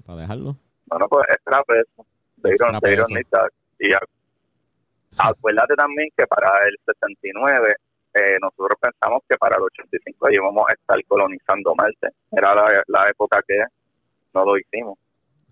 [0.07, 0.57] para dejarlo.
[0.90, 2.07] No, no, pues extrapeso.
[2.42, 3.18] They don't, Extra they don't peso.
[3.18, 3.48] need that.
[3.81, 7.74] Y a- acuérdate también que para el 69
[8.14, 12.09] eh, nosotros pensamos que para el 85 íbamos a estar colonizando Marte.
[12.33, 13.59] Era la, la época que
[14.35, 14.98] no lo hicimos.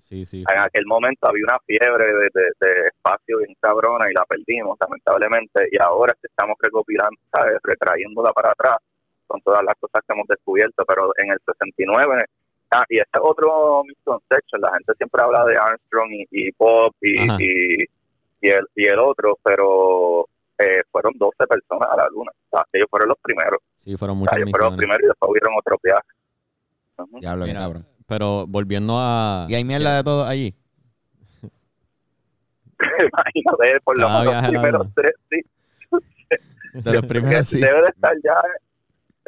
[0.08, 0.44] Sí, sí.
[0.48, 4.78] En aquel momento había una fiebre de, de- de espacio bien cabrona y la perdimos,
[4.80, 5.68] lamentablemente.
[5.72, 7.58] Y ahora es que estamos recopilando, ¿sabes?
[7.64, 8.76] retrayéndola para atrás
[9.26, 10.84] con todas las cosas que hemos descubierto.
[10.86, 12.24] Pero en el 69,
[12.70, 16.92] ah, y este es otro misconception, la gente siempre habla de Armstrong y, y Bob
[17.00, 17.84] y, y,
[18.42, 20.24] y el, y el otro, pero
[20.58, 22.30] eh, fueron 12 personas a la luna.
[22.30, 23.58] O sea, ellos fueron los primeros.
[23.74, 26.14] Sí, fueron O sea, muchas ellos fueron los primeros y después hubieron otros viajes.
[26.98, 27.18] Ujú.
[27.18, 27.86] Diablo, qué Mira, cabrón.
[28.06, 29.46] Pero volviendo a...
[29.48, 30.54] Y hay mierda de todo allí.
[32.78, 35.40] Imagínate, por lo menos los la primeros tres, sí.
[36.74, 37.60] De los primeros, sí.
[37.60, 38.34] Debe de estar ya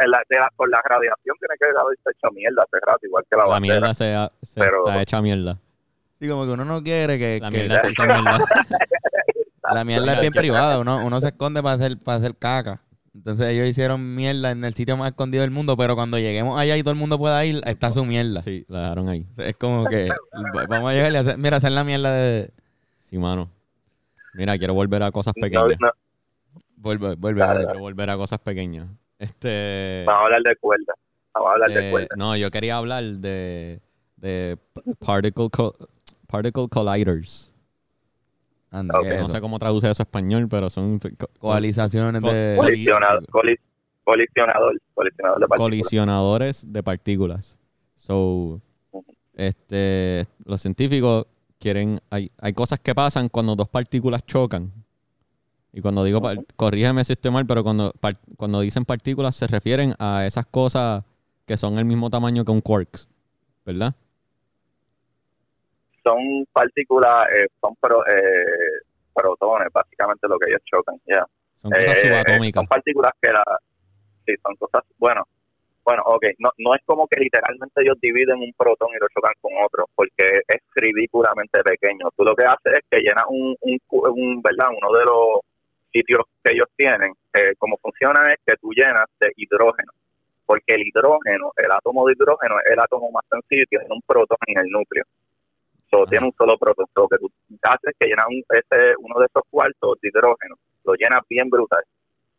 [0.04, 3.24] en la, de la- por la radiación, tiene que haberse hecho mierda hace rato, igual
[3.28, 3.74] que la, La bandera.
[3.76, 5.58] mierda se, ha- se Pero- está hecha mierda.
[6.20, 7.38] Sí, como que uno no quiere que...
[7.40, 8.38] La que- mierda se hizo mierda.
[9.72, 12.80] La mierda es bien privada, uno, uno se esconde para hacer, para hacer caca.
[13.14, 16.76] Entonces ellos hicieron mierda en el sitio más escondido del mundo, pero cuando lleguemos allá
[16.76, 18.42] y todo el mundo pueda ir, está su mierda.
[18.42, 19.26] Sí, la dejaron ahí.
[19.38, 20.08] Es como que
[20.68, 22.50] vamos a llegar y hacer, mira, hacer la mierda de...
[23.00, 23.50] Sí, mano.
[24.34, 25.78] Mira, quiero volver a cosas No, pequeñas.
[25.80, 25.90] no,
[26.76, 27.40] Vuelve, vuelve.
[27.40, 27.64] Dale, vuelve.
[27.66, 28.86] Quiero volver a cosas pequeñas.
[29.18, 30.04] Este.
[30.06, 30.94] vamos a hablar de cuerda.
[31.34, 32.08] Vamos a hablar de eh, cuerda.
[32.16, 33.80] no, yo quería hablar de,
[34.16, 34.56] de
[35.04, 35.74] particle, co-
[36.28, 37.52] particle colliders.
[38.70, 39.04] Anda, Ok.
[39.06, 42.56] ¿qué es No sé cómo traduce eso a español, pero son co- Coalizaciones Co- de...
[42.58, 43.58] coli- Colisionador, coli-
[44.04, 45.58] colisionador, colisionador de partículas.
[45.58, 47.58] colisionadores de partículas.
[47.96, 48.60] So,
[49.34, 51.26] este, los científicos
[51.58, 54.72] quieren, hay, hay cosas que pasan cuando dos partículas chocan.
[55.72, 59.46] Y cuando digo, par- corrígeme si estoy mal, pero cuando, par- cuando dicen partículas se
[59.46, 61.04] refieren a esas cosas
[61.46, 63.08] que son el mismo tamaño que un quarks,
[63.64, 63.94] ¿verdad?
[66.08, 68.80] Son partículas, eh, son pro- eh,
[69.14, 70.96] protones, básicamente lo que ellos chocan.
[71.06, 71.24] ya.
[71.56, 72.60] Son cosas Eh, subatómicas.
[72.60, 73.42] Son partículas que la,
[74.26, 75.22] sí, son cosas, bueno,
[75.84, 79.32] bueno, ok, no, no es como que literalmente ellos dividen un protón y lo chocan
[79.40, 82.10] con otro, porque es ridículamente pequeño.
[82.16, 84.68] Tú lo que haces es que llenas un, un, ¿verdad?
[84.80, 85.40] Uno de los
[85.92, 89.92] sitios que ellos tienen, eh, como funciona es que tú llenas de hidrógeno,
[90.46, 94.02] porque el hidrógeno, el átomo de hidrógeno es el átomo más sencillo y tiene un
[94.02, 95.04] protón en el núcleo.
[95.90, 96.86] So, tiene un solo protón.
[96.94, 97.30] Lo que tú
[97.62, 101.48] haces es que llenas un, ese, uno de esos cuartos de hidrógeno, lo llenas bien
[101.48, 101.82] brutal.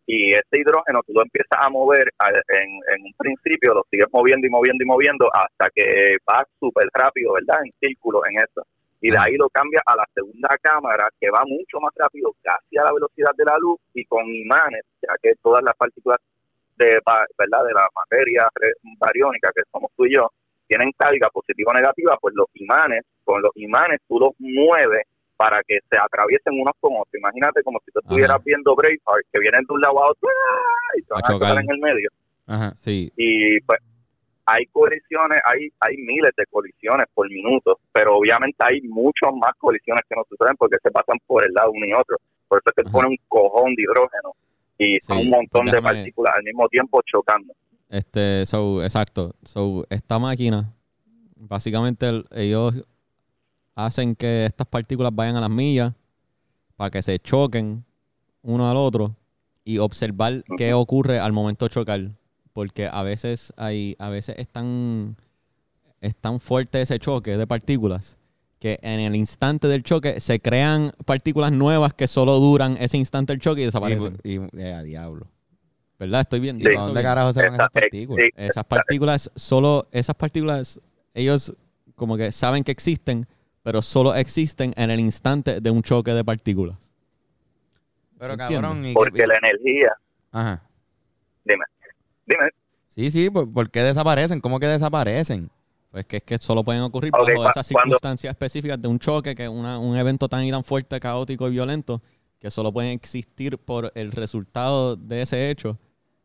[0.05, 4.07] Y ese hidrógeno tú lo empiezas a mover a- en, en un principio, lo sigues
[4.11, 7.59] moviendo y moviendo y moviendo hasta que va súper rápido, ¿verdad?
[7.63, 8.65] En círculo en eso.
[9.01, 12.77] Y de ahí lo cambia a la segunda cámara, que va mucho más rápido, casi
[12.77, 16.17] a la velocidad de la luz y con imanes, ya que todas las partículas
[16.77, 16.99] de,
[17.37, 17.65] ¿verdad?
[17.65, 18.47] de la materia
[18.99, 20.29] bariónica, que somos tú y yo,
[20.67, 25.03] tienen carga positiva o negativa, pues los imanes, con los imanes tú los mueves
[25.37, 27.13] para que se atraviesen unos con otros.
[27.13, 28.43] Imagínate como si tú estuvieras Ajá.
[28.45, 30.97] viendo Braveheart, que vienen de un lado a otro ¡ah!
[30.97, 32.09] y se van A a chocar en el medio.
[32.47, 32.73] Ajá.
[32.75, 33.79] Sí, Y pues
[34.45, 40.03] hay colisiones, hay hay miles de colisiones por minuto, pero obviamente hay muchas más colisiones
[40.09, 42.17] que no suceden porque se pasan por el lado uno y otro.
[42.47, 44.29] Por eso es que pone un cojón de hidrógeno
[44.79, 47.53] y son Sí, un montón de partículas al mismo tiempo chocando.
[47.89, 49.33] Este, so, exacto.
[49.43, 50.73] So, esta máquina,
[51.35, 52.73] básicamente el- ellos
[53.85, 55.93] hacen que estas partículas vayan a las millas
[56.75, 57.83] para que se choquen
[58.41, 59.15] uno al otro
[59.63, 62.11] y observar qué ocurre al momento de chocar.
[62.53, 65.15] Porque a veces hay, a veces es tan,
[66.01, 68.17] es tan fuerte ese choque de partículas
[68.59, 73.31] que en el instante del choque se crean partículas nuevas que solo duran ese instante
[73.31, 74.17] del choque y desaparecen.
[74.23, 75.27] Y, y- eh, a diablo.
[75.97, 76.21] ¿Verdad?
[76.21, 76.59] Estoy bien.
[76.59, 76.69] ¿Y Sí.
[76.75, 78.25] dónde carajo se van Esa- esas partículas?
[78.25, 80.81] sí, Esas partículas solo, esas partículas,
[81.13, 81.55] ellos
[81.95, 83.27] como que saben que existen,
[83.63, 86.77] pero solo existen en el instante de un choque de partículas.
[88.17, 89.93] Pero cabrón, ¿y qué- Porque la energía,
[90.31, 90.63] Ajá.
[91.45, 91.63] dime,
[92.25, 92.49] dime,
[92.87, 94.41] Sí, sí, ¿por, por qué desaparecen?
[94.41, 95.49] ¿Cómo que desaparecen?
[95.91, 98.99] Pues que es que solo pueden ocurrir Ok, bajo esas cuando- circunstancias específicas de un
[98.99, 102.01] choque, que es una- un evento tan y tan fuerte, caótico y violento,
[102.39, 105.77] que solo pueden existir por el resultado de ese hecho.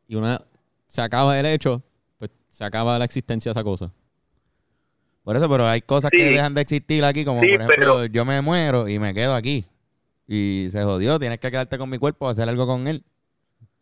[0.08, 0.40] Y una
[0.86, 1.82] se acaba el hecho,
[2.18, 3.90] pues se acaba la existencia de esa cosa.
[5.24, 6.18] Por eso, pero hay cosas Sí.
[6.18, 9.14] que dejan de existir aquí, como Sí, por ejemplo, pero- yo me muero y me
[9.14, 9.64] quedo aquí.
[10.26, 13.02] Y se jodió, tienes que quedarte con mi cuerpo, hacer algo con él.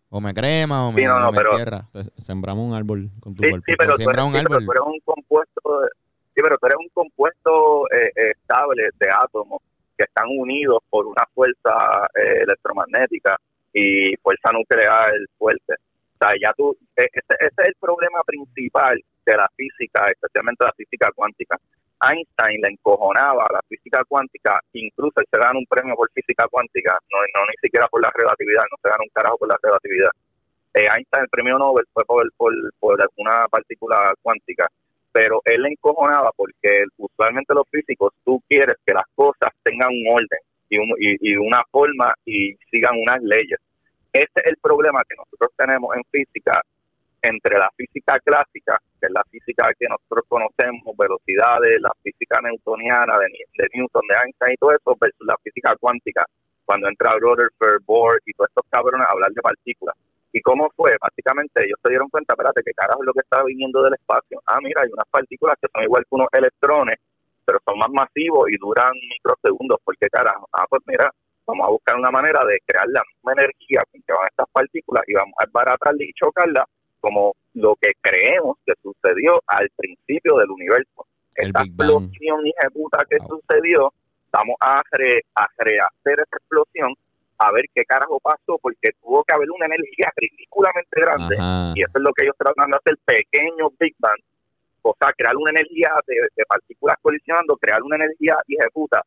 [0.09, 1.83] O me crema, o me, Sí, no, no, o me pero- entierra.
[1.87, 3.65] Entonces, sembramos un árbol con tu Sí, cuerpo.
[3.67, 4.65] sí, pero, tú eres, un sí, pero árbol.
[4.67, 5.89] tú eres un compuesto, de-
[6.35, 9.63] sí, pero tú eres un compuesto eh, eh, estable de átomos
[9.97, 13.37] que están unidos por una fuerza eh, electromagnética
[13.73, 15.75] y fuerza nuclear fuerte.
[16.23, 18.95] Sea, ya tú, eh, ese, ese es el problema principal
[19.27, 21.59] de la física, especialmente la física cuántica.
[22.01, 26.47] Einstein le encojonaba a la física cuántica, incluso él se gana un premio por física
[26.49, 30.11] cuántica, no, ni siquiera por la relatividad, no se gana un carajo por la relatividad.
[30.75, 34.67] Eh, Einstein, el premio Nobel fue por, por, por una partícula cuántica,
[35.13, 40.15] pero él le encojonaba porque usualmente los físicos, tú quieres que las cosas tengan un
[40.15, 43.59] orden y, un- y una forma y sigan unas leyes.
[44.13, 46.63] Ese es el problema que nosotros tenemos en física
[47.23, 53.17] entre la física clásica, que es la física que nosotros conocemos, velocidades, la física newtoniana
[53.19, 53.27] de,
[53.63, 56.27] de Newton, de Einstein y todo eso, versus la física cuántica,
[56.65, 59.95] cuando entra Rutherford, Bohr y todos estos cabrones a hablar de partículas.
[60.33, 60.97] ¿Y cómo fue?
[61.01, 64.43] Básicamente ellos se dieron cuenta, espérate, que carajo es lo que está viniendo del espacio.
[64.47, 66.99] Ah, mira, hay unas partículas que son igual que unos electrones,
[67.45, 69.79] pero son más masivos y duran microsegundos.
[69.85, 70.49] ¿Por qué carajo?
[70.53, 71.11] Ah, pues mira,
[71.47, 75.05] vamos a buscar una manera de crear la misma energía con que van estas partículas
[75.07, 76.65] y vamos a baratarla y chocarla
[77.01, 81.07] como lo que creemos que sucedió al principio del universo.
[81.35, 82.41] El Esta explosión
[82.73, 83.41] puta que Wow.
[83.41, 83.93] sucedió,
[84.31, 86.95] vamos a, re- a rehacer esa explosión
[87.39, 91.73] a ver qué carajo pasó, porque tuvo que haber una energía ridículamente grande, Ajá.
[91.75, 94.21] y eso es lo que ellos tratan de hacer, pequeños Big Bang,
[94.83, 99.03] o sea, crear una energía de, de partículas colisionando, crear una energía y ejecuta.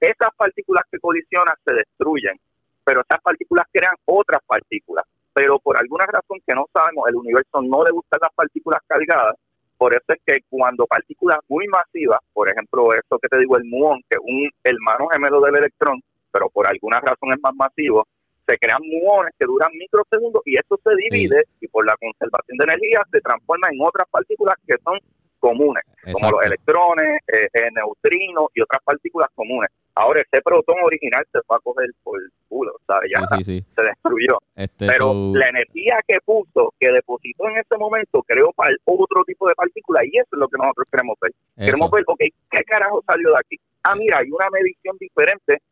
[0.00, 2.38] Esas partículas que colisionan se destruyen,
[2.84, 5.04] pero esas partículas crean otras partículas.
[5.32, 9.36] Pero por alguna razón que no sabemos, el universo no le gustan las partículas cargadas,
[9.76, 13.64] por eso es que cuando partículas muy masivas, por ejemplo, eso que te digo, el
[13.64, 16.00] muón, que es un hermano gemelo del electrón,
[16.32, 18.06] pero por alguna razón es más masivo,
[18.46, 22.64] se crean muones que duran microsegundos y esto se divide y por la conservación de
[22.64, 24.98] energía se transforma en otras partículas que son
[25.38, 25.82] comunes,
[26.12, 29.70] como los electrones, eh, eh, neutrinos y otras partículas comunes.
[29.98, 33.10] Ahora ese protón original se va a coger por el culo, ¿sabes?
[33.10, 33.66] Ya Sí, sí, sí.
[33.74, 34.38] se destruyó.
[34.54, 39.48] Este, Pero la energía que puso, que depositó en ese momento, creó para otro tipo
[39.48, 41.30] de partículas y eso es lo que nosotros queremos ver.
[41.32, 41.66] eso.
[41.66, 42.20] Queremos ver, ok,
[42.50, 43.56] ¿qué carajo salió de aquí?
[43.84, 45.62] Ah, mira, hay una medición diferente.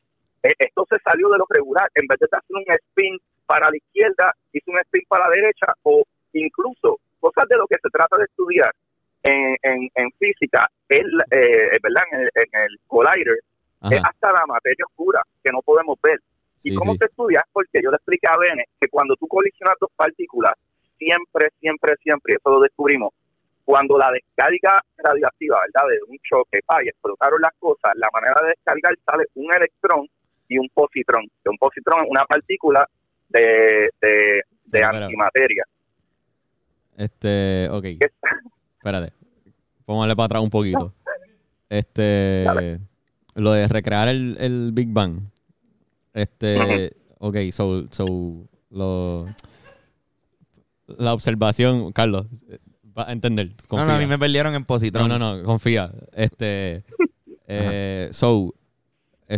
[0.43, 1.91] Eh, esto se salió de lo regular.
[1.95, 5.67] En vez de hacer un spin para la izquierda, hizo un spin para la derecha
[5.83, 6.03] o
[6.33, 8.73] incluso cosas de lo que se trata de estudiar
[9.23, 12.03] en, en, en física, es, la- eh, ¿verdad?
[12.13, 13.39] En el, en el collider,
[13.87, 13.95] Ajá.
[13.97, 16.19] es hasta la materia oscura que no podemos ver.
[16.63, 16.99] ¿Y Sí, cómo sí.
[16.99, 17.45] se estudia?
[17.53, 20.55] Porque yo le expliqué a Bene que cuando tú colisionas dos partículas,
[20.99, 23.13] siempre, siempre, siempre, eso lo descubrimos,
[23.65, 25.89] cuando la descarga radiactiva, ¿verdad?
[25.91, 30.09] De un choque, pa, y explotaron las cosas, la manera de descargar sale un electrón
[30.49, 31.25] y un positrón.
[31.43, 32.89] Que un positrón es una partícula
[33.29, 35.65] de, de, de antimateria.
[36.97, 37.85] Este, ok.
[38.79, 39.13] Espérate.
[39.85, 40.93] Póngale para atrás un poquito.
[41.67, 42.79] Este,
[43.35, 45.21] lo de recrear el, el Big Bang.
[46.13, 49.27] Este, ok, so, so, lo,
[50.87, 52.27] la observación, Carlos,
[52.97, 53.49] va a entender.
[53.49, 53.87] No, Confía.
[53.87, 55.09] no, a mí me perdieron en positrón.
[55.09, 55.91] No, no, no, confía.
[56.13, 56.85] Este,
[57.49, 58.55] eh, so,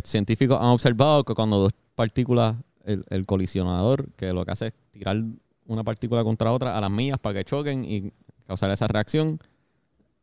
[0.05, 4.74] científicos han observado que cuando dos partículas, el, el colisionador, que lo que hace es
[4.92, 5.22] tirar
[5.66, 8.12] una partícula contra otra a las millas para que choquen y
[8.47, 9.40] causar esa reacción,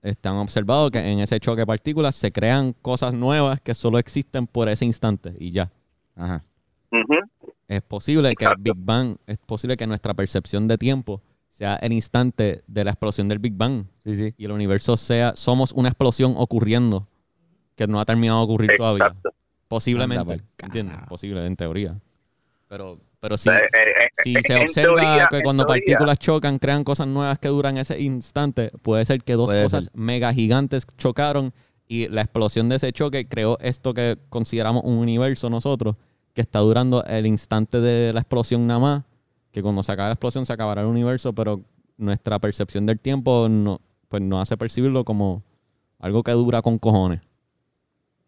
[0.04, 3.98] este, han observado que en ese choque de partículas se crean cosas nuevas que solo
[3.98, 5.72] existen por ese instante y ya.
[6.16, 6.44] Ajá.
[7.68, 8.52] Es posible que el.
[8.60, 13.28] Big Bang, es posible que nuestra percepción de tiempo sea el instante de la explosión
[13.30, 14.34] del Big Bang Sí, sí.
[14.38, 17.08] y el universo sea, somos una explosión ocurriendo
[17.76, 19.06] que no ha terminado de ocurrir todavía.
[19.06, 19.34] Exacto.
[19.68, 20.98] Posiblemente, Anda pa'l ¿entiendes?
[21.08, 22.00] Posible, en teoría.
[22.68, 26.20] Pero, pero sí, Eh, eh, eh, si en se observa teoría- que cuando teoría- partículas
[26.20, 29.94] chocan, crean cosas nuevas que duran ese instante, puede ser que dos cosas ser.
[29.96, 31.54] mega gigantes chocaron
[31.88, 35.96] y la explosión de ese choque creó esto que consideramos un universo nosotros,
[36.34, 39.04] que está durando el instante de la explosión nada más,
[39.54, 41.62] que cuando se acabe la explosión se acabará el universo, pero
[41.98, 45.44] nuestra percepción del tiempo no, pues nos hace percibirlo como
[46.00, 47.22] algo que dura con cojones.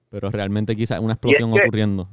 [0.09, 2.07] Pero realmente quizás es una explosión que- ocurriendo.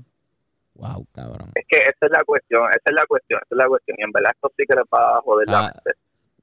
[0.74, 1.50] Wow, cabrón.
[1.54, 3.96] Es que esa es la cuestión, esa es la cuestión, esa es la cuestión.
[3.98, 5.72] Y en verdad esto sí que les va a joder la Ah.
[5.74, 5.98] mente.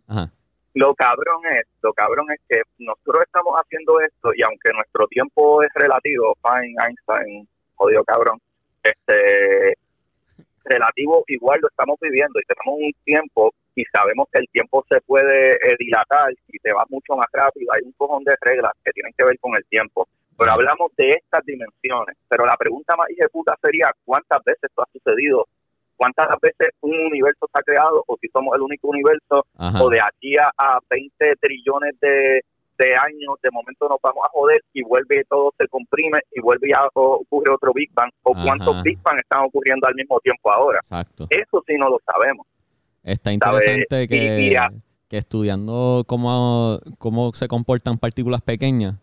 [0.08, 0.32] Ajá.
[0.76, 5.64] Lo cabrón es, lo cabrón es que nosotros estamos haciendo esto y aunque nuestro tiempo
[5.64, 8.40] es relativo, fine, Einstein, jodido cabrón,
[8.84, 9.74] este
[10.66, 15.02] relativo igual lo estamos viviendo y tenemos un tiempo y sabemos que el tiempo se
[15.02, 17.72] puede eh, dilatar y te va mucho más rápido.
[17.74, 20.08] Hay un cojón de reglas que tienen que ver con el tiempo.
[20.40, 22.16] Pero hablamos de estas dimensiones.
[22.28, 25.46] Pero la pregunta más puta sería cuántas veces esto ha sucedido,
[25.98, 29.84] cuántas veces un universo se ha creado o si somos el único universo Ajá.
[29.84, 32.42] o de aquí a, a 20 trillones de,
[32.78, 36.70] de años, de momento nos vamos a joder y vuelve todo se comprime y vuelve
[36.70, 38.10] y a- ocurre otro Big Bang.
[38.24, 38.44] O Ajá.
[38.46, 40.80] cuántos Big Bang están ocurriendo al mismo tiempo ahora.
[40.80, 41.28] Exacto.
[41.30, 42.48] Eso sí no lo sabemos.
[43.04, 44.56] Está interesante que, y
[45.10, 48.96] que estudiando cómo, cómo se comportan partículas pequeñas,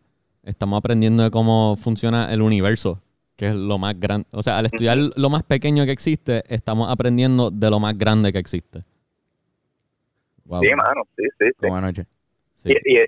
[0.47, 3.03] estamos aprendiendo de cómo funciona el universo,
[3.37, 4.27] que es lo más grande.
[4.31, 8.33] O sea, al estudiar lo más pequeño que existe, estamos aprendiendo de lo más grande
[8.33, 8.83] que existe.
[10.45, 10.63] Wow.
[10.63, 11.47] Sí, mano, sí, sí.
[11.49, 11.55] sí.
[11.59, 12.07] Como anoche.
[12.55, 12.71] Sí.
[12.85, 13.01] Y, y,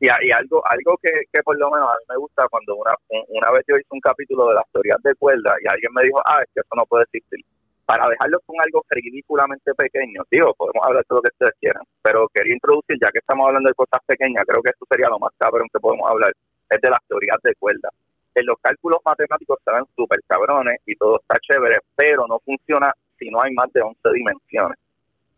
[0.00, 2.92] y, y algo algo que, que por lo menos a mí me gusta cuando una,
[3.08, 6.04] un- una vez yo hice un capítulo de las teorías de cuerda y alguien me
[6.04, 7.40] dijo, ah, es que eso no puede existir.
[7.84, 12.28] Para dejarlo con algo ridículamente pequeño, digo, podemos hablar de lo que ustedes quieran, pero
[12.32, 15.32] quería introducir, ya que estamos hablando de cosas pequeñas, creo que eso sería lo más
[15.36, 16.32] cabrón que podemos hablar,
[16.70, 17.90] es de las teorías de cuerda.
[18.34, 22.94] En los cálculos matemáticos se ven súper cabrones y todo está chévere, pero no funciona
[23.18, 24.78] si no hay más de 11 dimensiones.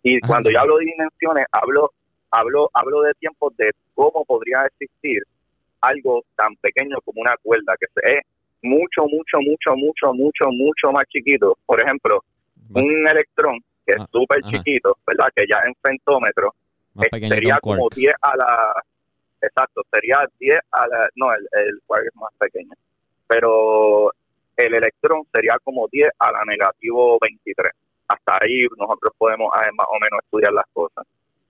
[0.02, 0.26] Y Ajá.
[0.28, 1.90] cuando yo hablo de dimensiones, hablo
[2.34, 5.22] hablo hablo de tiempos de cómo podría existir
[5.80, 8.22] algo tan pequeño como una cuerda que es
[8.62, 12.24] mucho mucho mucho mucho mucho mucho más chiquito por ejemplo
[12.70, 16.52] un electrón que es Ah, súper chiquito verdad que ya en femtómetros
[16.94, 17.96] más eh, sería como quarks.
[17.96, 18.72] 10 a la
[19.42, 22.72] exacto sería 10 a la no el, el quark es más pequeño
[23.26, 24.10] pero
[24.56, 27.72] el electrón sería como 10 a la negativo 23.
[28.08, 31.04] Hasta ahí nosotros podemos eh, más o menos estudiar las cosas.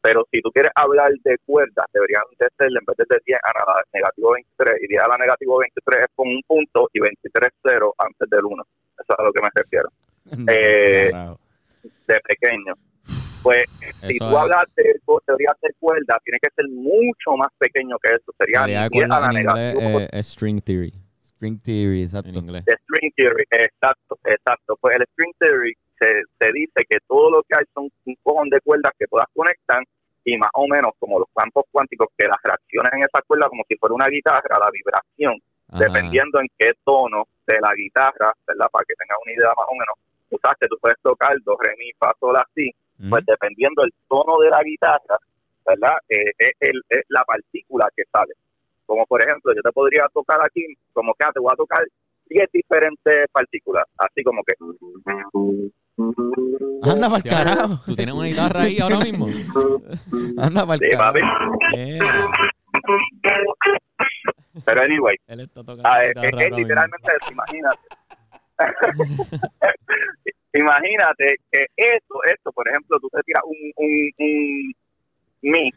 [0.04, 3.52] Pero si tú quieres hablar de cuerdas, deberían de ser en vez de 10 a
[3.56, 4.82] la negativo 23.
[4.82, 8.44] Y 10 a la negativo 23 es con un punto y 23 cero antes del
[8.44, 8.62] 1.
[9.00, 9.88] Eso es a lo que me refiero.
[10.52, 11.40] Eh, Carajo.
[12.06, 12.74] De pequeño.
[13.42, 17.48] Pues si Eso tú es- hablas de teoría de cuerda, tiene que ser mucho más
[17.58, 18.32] pequeño que eso.
[18.38, 20.92] Sería Teoría de 10 a la cuerdas negativo es, es string theory.
[21.24, 22.28] String theory, exacto.
[22.28, 22.64] En inglés.
[22.66, 24.76] de string theory, exacto, exacto.
[24.80, 26.08] Pues el string theory se,
[26.40, 29.82] se dice que todo lo que hay son un cojón de cuerdas que todas conectan
[30.24, 33.62] y más o menos como los campos cuánticos que las reacciones en esa cuerda como
[33.68, 35.34] si fuera una guitarra, la vibración,
[35.68, 35.84] Ajá.
[35.84, 38.66] dependiendo en qué tono de la guitarra, ¿verdad?
[38.72, 39.94] Para que tengas una idea más o menos,
[40.60, 43.10] que tú puedes tocar do, re, mi, fa, sol, así, Mm.
[43.10, 45.16] pues dependiendo del tono de la guitarra,
[45.66, 45.96] ¿verdad?
[46.08, 48.34] Eh, es, el- es la partícula que sale.
[48.86, 51.82] Como por ejemplo, yo te podría tocar aquí, como que ah, te voy a tocar
[52.26, 54.54] 10 diferentes partículas, así como que...
[56.82, 57.80] Anda para el carajo.
[57.86, 59.26] ¿Tú tienes una guitarra ahí ahora mismo?
[60.38, 61.20] Anda para el Sí, papi.
[61.20, 61.58] carajo.
[61.76, 61.98] Eh,
[64.64, 66.14] Pero anyway, él está tocando ah, es,
[66.56, 67.88] literalmente eso, imagínate.
[70.54, 74.72] imagínate que eso, esto, por ejemplo, tú te tiras un, un, un
[75.42, 75.68] mi,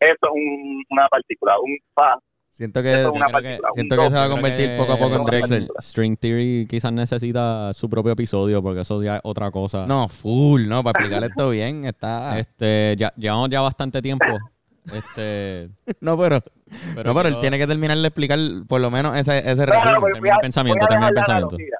[0.00, 2.18] eso es un- una partícula, un fa,
[2.54, 3.26] Siento que, es una
[3.74, 5.68] siento que se va a convertir que poco a poco en Drexel.
[5.80, 9.86] String Theory quizás necesita su propio episodio porque eso ya es otra cosa.
[9.88, 12.38] No, full, no, para explicar esto bien, está.
[12.38, 14.26] Este, ya, llevamos ya bastante tiempo.
[14.92, 15.68] Este,
[16.00, 16.38] No, pero,
[16.94, 18.38] pero, no, pero él tiene que terminar de explicar
[18.68, 20.00] por lo menos ese, ese No, no, resumen.
[20.00, 21.56] voy- termina el pensamiento, termina el dejar la pensamiento.
[21.56, 21.78] analogía.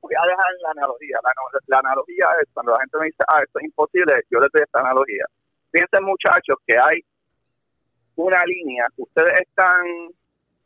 [0.00, 1.16] Voy a dejar la analogía.
[1.68, 4.62] La, analogía es cuando la gente me dice, ah, esto es imposible, yo les doy
[4.64, 5.24] esta analogía.
[5.70, 6.98] Piensen, muchachos, que hay
[8.16, 10.10] una línea, ustedes están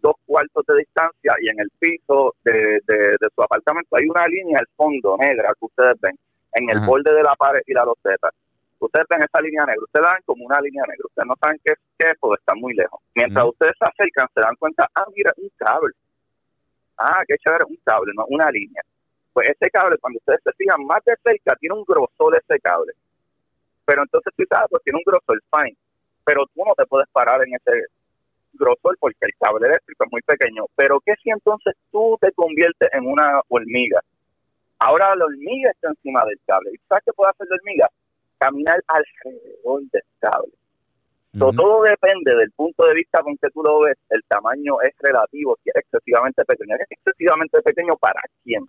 [0.00, 4.26] dos cuartos de distancia y en el piso de, de, de su apartamento hay una
[4.26, 6.18] línea al fondo negra que ustedes ven
[6.54, 6.86] en el Ajá.
[6.86, 8.30] borde de la pared y la loseta.
[8.78, 11.60] Ustedes ven esa línea negra, ustedes la ven como una línea negra, ustedes no saben
[11.62, 12.98] qué es porque están muy lejos.
[13.14, 15.92] Mientras ustedes se acercan, se dan cuenta, ah, mira, un cable.
[16.96, 18.82] Ah, qué chévere, un cable, no una línea.
[19.32, 22.92] Pues ese cable, cuando ustedes se fijan más de cerca, tiene un grosor ese cable.
[23.84, 25.76] Pero entonces tú sabes, pues tiene un grosor, fine.
[26.30, 27.86] Pero tú no te puedes parar en ese
[28.52, 30.66] grosor porque el cable eléctrico es muy pequeño.
[30.76, 33.98] Pero ¿qué si entonces tú te conviertes en una hormiga?
[34.78, 36.70] Ahora la hormiga está encima del cable.
[36.72, 37.88] ¿Y sabes qué puede hacer la hormiga?
[38.38, 40.52] Caminar alrededor del cable.
[41.36, 41.50] So.
[41.50, 43.98] Todo depende del punto de vista con que tú lo ves.
[44.08, 46.76] El tamaño es relativo, si es excesivamente pequeño.
[46.76, 48.62] ¿Es excesivamente pequeño para quién?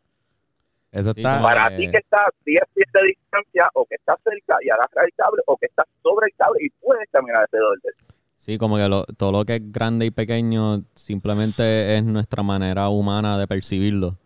[0.91, 1.41] Eso Sí, está.
[1.41, 1.77] Para Eh.
[1.77, 5.41] ti que estás 10 pies de distancia o que estás cerca y agarras el cable
[5.47, 7.95] o que estás sobre el cable y puedes caminar alrededor de él.
[8.37, 12.89] Sí, como que lo- todo lo que es grande y pequeño simplemente es nuestra manera
[12.89, 14.17] humana de percibirlo.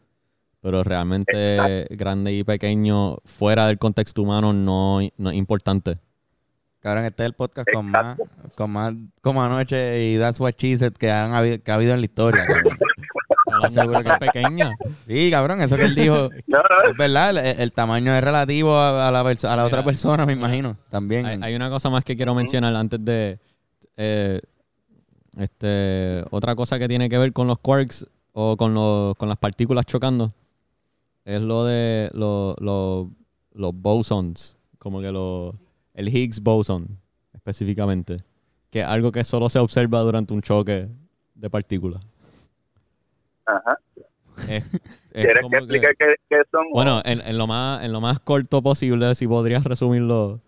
[0.62, 6.00] Pero realmente grande y pequeño fuera del contexto humano no, no es importante.
[6.80, 8.18] Cabrón, este es el podcast con más,
[8.56, 11.94] con más como anoche y That's What She Said que, han habido, que ha habido
[11.94, 12.46] en la historia.
[12.48, 12.78] cabrón.
[13.66, 14.72] Hablando de cosas pequeñas.
[15.08, 16.30] Sí, cabrón, eso que él dijo.
[16.48, 19.66] No, no, Es verdad, el, el tamaño es relativo a, a la, perso- a la
[19.66, 20.78] otra persona, me imagino.
[20.90, 21.26] También.
[21.26, 23.40] Hay, hay una cosa más que quiero mencionar antes de.
[23.98, 24.42] eh,
[25.38, 29.38] este, otra cosa que tiene que ver con los quarks o con, los, con las
[29.38, 30.34] partículas chocando
[31.26, 33.10] es lo de lo- lo-
[33.54, 35.56] los bosons, como que lo,
[35.94, 37.00] el Higgs boson
[37.34, 38.18] específicamente,
[38.70, 40.88] que es algo que solo se observa durante un choque
[41.34, 42.04] de partículas.
[43.46, 43.78] Ajá.
[44.50, 44.64] Es-
[45.14, 46.66] es ¿Quieres que explique qué, qué son?
[46.72, 50.42] bueno, en, en lo más, en lo más corto posible, si podrías resumirlo.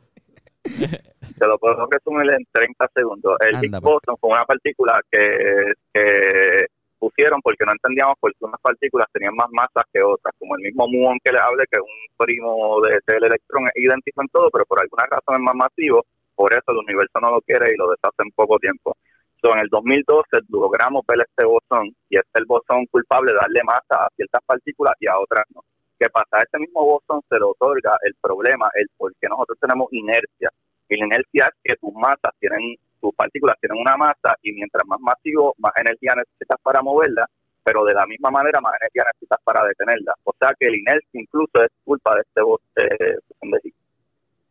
[0.64, 3.38] Te lo puedo resumir en 30 segundos.
[3.40, 4.20] El Anda, Higgs pues.
[4.20, 6.66] fue una partícula que, que
[7.00, 10.64] pusieron porque no entendíamos por qué unas partículas tenían más masas que otras, como el
[10.64, 14.28] mismo muón que le hablé, que es un primo de- del electrón, es idéntico en
[14.30, 17.72] todo, pero por alguna razón es más masivo, por eso el universo no lo quiere
[17.74, 18.98] y lo deshace en poco tiempo.
[19.42, 23.64] So, en el 2012 logramos ver este bosón y es el bosón culpable de darle
[23.64, 25.62] masa a ciertas partículas y a otras no.
[26.00, 26.38] ¿Qué pasa?
[26.38, 30.50] A este mismo bosón se le otorga el problema, el por qué nosotros tenemos inercia.
[30.90, 34.86] Y la inercia es que tus masas tienen, tus partículas tienen una masa y mientras
[34.88, 37.28] más masivo, más energía necesitas para moverla,
[37.64, 40.14] pero de la misma manera más energía necesitas para detenerla.
[40.24, 43.78] O sea que la inercia incluso es culpa de este bosón de, Higgs.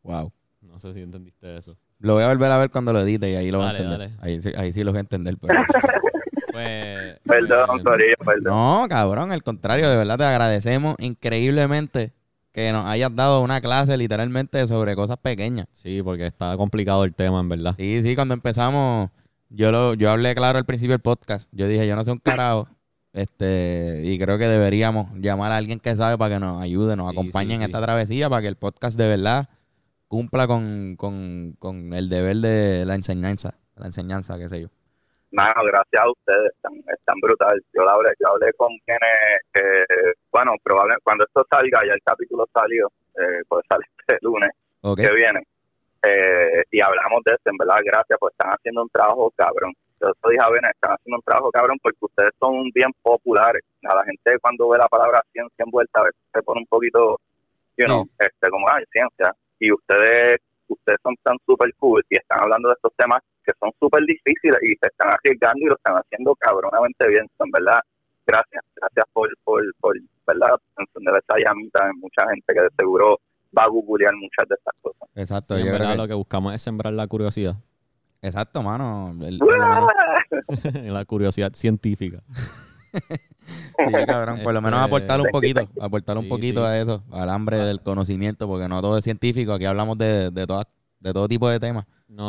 [0.02, 0.32] Wow.
[0.62, 1.76] No sé si entendiste eso.
[1.98, 3.84] Lo voy a volver a ver cuando lo edite y ahí lo voy a Dale,
[3.84, 4.10] entender.
[4.10, 4.22] dale.
[4.22, 5.36] Ahí, sí- ahí sí lo voy a entender.
[5.40, 5.54] pero-
[6.52, 8.44] Pues, Perdón, Corillo, perdón.
[8.44, 12.12] no, cabrón, al contrario, de verdad te agradecemos increíblemente
[12.52, 15.66] que nos hayas dado una clase literalmente sobre cosas pequeñas.
[15.72, 17.74] Sí, porque está complicado el tema, en verdad.
[17.76, 19.10] Sí, sí, cuando empezamos,
[19.50, 21.46] yo lo, yo hablé claro al principio del podcast.
[21.52, 22.68] Yo dije, yo no sé un carajo.
[23.12, 27.10] Este, y creo que deberíamos llamar a alguien que sabe para que nos ayude, nos
[27.10, 27.64] Sí, acompañe sí, en sí.
[27.66, 29.48] esta travesía, para que el podcast de verdad
[30.16, 34.68] cumpla con, con, con el deber de la enseñanza, la enseñanza, qué sé yo.
[35.30, 37.62] Mano, gracias a ustedes, están, están brutal.
[37.74, 42.48] Yo hablé, yo hablé con quienes, eh, bueno, probablemente cuando esto salga, ya el capítulo
[42.50, 44.48] salió, eh, pues sale este lunes
[44.80, 45.42] que viene,
[46.02, 49.74] eh, y hablamos de esto, en verdad, gracias, pues están haciendo un trabajo cabrón.
[50.00, 53.62] Yo te dije a Bene, están haciendo un trabajo cabrón porque ustedes son bien populares.
[53.84, 57.20] A la gente cuando ve la palabra ciencia envuelta, a veces se pone un poquito,
[57.76, 59.34] you know, este, como, ay, ciencia.
[59.60, 63.70] Y ustedes ustedes son tan super cool y están hablando de estos temas que son
[63.78, 67.24] súper difíciles y se están arriesgando y lo están haciendo cabronamente bien.
[67.38, 67.78] En verdad,
[68.26, 69.96] gracias, gracias por, por, por
[70.26, 70.56] ¿verdad?
[70.78, 73.20] encender esa llamita en mucha gente que de seguro
[73.56, 75.08] va a googlear muchas de estas cosas.
[75.14, 77.54] Exacto, Sí, en verdad que- lo que buscamos es sembrar la curiosidad.
[78.20, 79.12] exacto, mano.
[79.24, 79.88] El- menos-
[80.82, 82.22] la curiosidad científica.
[83.46, 86.66] sí, cabrón, por lo menos Este, aportar un poquito, aportar un Sí, poquito sí.
[86.66, 90.46] a eso, al hambre del conocimiento, porque no todo es científico, aquí hablamos de, de,
[90.46, 90.66] todas,
[91.00, 91.86] de todo tipo de temas.
[92.08, 92.26] No,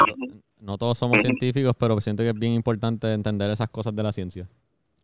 [0.60, 4.12] no todos somos científicos, pero siento que es bien importante entender esas cosas de la
[4.12, 4.48] ciencia.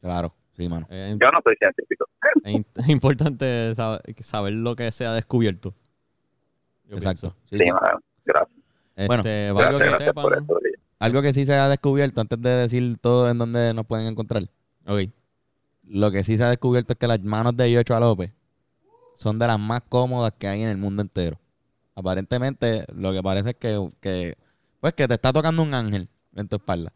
[0.01, 0.85] Claro, sí, mano.
[0.89, 2.05] Es, Yo no soy científico.
[2.75, 5.73] es importante saber, saber lo que se ha descubierto.
[6.89, 7.35] Yo Exacto.
[7.49, 7.71] Sí, Sí, sí.
[7.71, 8.57] mano, gracias.
[9.07, 10.25] Bueno, Este, algo que sepan.
[10.33, 10.57] eso.
[10.99, 14.43] Algo que sí se ha descubierto antes de decir todo en donde nos pueden encontrar.
[14.85, 15.09] Ok.
[15.87, 18.31] Lo que sí se ha descubierto es que las manos de Yochoa López
[19.15, 21.39] son de las más cómodas que hay en el mundo entero.
[21.95, 24.37] Aparentemente, lo que parece es que,
[24.79, 26.91] pues que te está tocando un ángel en tu espalda.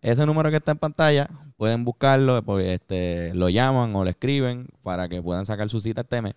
[0.00, 4.66] Ese número que está en pantalla, pueden buscarlo, pues, este, lo llaman o le escriben
[4.82, 6.34] para que puedan sacar su cita este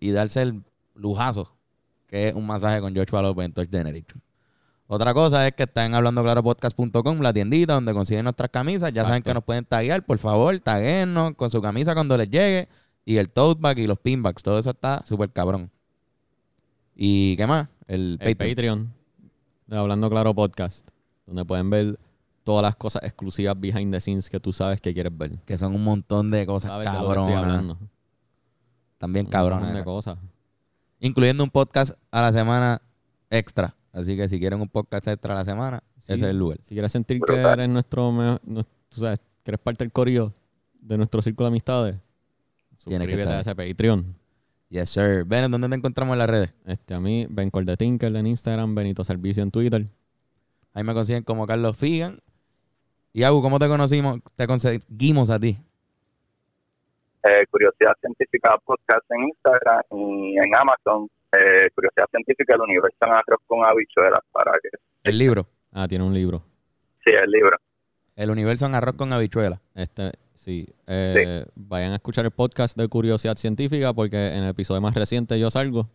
[0.00, 0.62] y darse el
[0.94, 1.52] lujazo
[2.08, 4.20] que es un masaje con Joshua López en Touch Generation.
[4.90, 8.90] Otra cosa es que están en hablandoclaropodcast.com, la tiendita donde consiguen nuestras camisas.
[8.92, 12.68] Ya saben que nos pueden taguear, por favor, taguennos con su camisa cuando les llegue.
[13.04, 15.70] Y el tote bag y los pinbacks, todo eso está súper cabrón.
[16.94, 17.68] ¿Y qué más?
[17.86, 18.48] El, El Patreon.
[18.54, 18.94] Patreon
[19.66, 20.88] de Hablando Claro Podcast,
[21.26, 21.98] donde pueden ver
[22.42, 25.38] todas las cosas exclusivas behind the scenes que tú sabes que quieres ver.
[25.44, 27.36] Que son un montón de cosas cabronas.
[27.36, 27.78] hablando.
[28.96, 29.60] También Un cabronas.
[29.64, 30.18] montón de cosas.
[30.98, 32.80] Incluyendo un podcast a la semana
[33.30, 33.74] extra.
[33.92, 36.12] Así que si quieren un podcast extra a la semana, Sí.
[36.14, 36.58] ese es el lugar.
[36.62, 40.32] Si quieres sentir que eres nuestro, me- nues- tú sabes, que eres parte del corillo
[40.80, 41.96] de nuestro círculo de amistades,
[42.70, 44.14] que suscríbete a ese Patreon.
[44.70, 45.24] Yes, sir.
[45.24, 46.50] Ven, ¿dónde te encontramos en las redes?
[46.66, 49.86] Este, a mí, Ben de Tinker en Instagram, Benito Servicio en Twitter.
[50.74, 52.20] Ahí me consiguen como Carlos Figan.
[53.14, 54.20] Y Agu, ¿cómo te conocimos?
[54.36, 55.56] Te conseguimos a ti.
[57.24, 61.08] Eh, Curiosidad Científica Podcast en Instagram y en Amazon.
[61.32, 64.70] Eh, Curiosidad Científica, el universo en arroz con habichuelas para que...
[65.04, 65.46] El libro.
[65.72, 66.42] Ah, tiene un libro.
[67.04, 67.56] Sí, el libro.
[68.16, 69.60] El universo en arroz con habichuela.
[69.74, 70.66] Este, sí.
[70.86, 75.38] Eh, Vayan a escuchar el podcast de Curiosidad Científica porque en el episodio más reciente
[75.38, 75.88] yo salgo.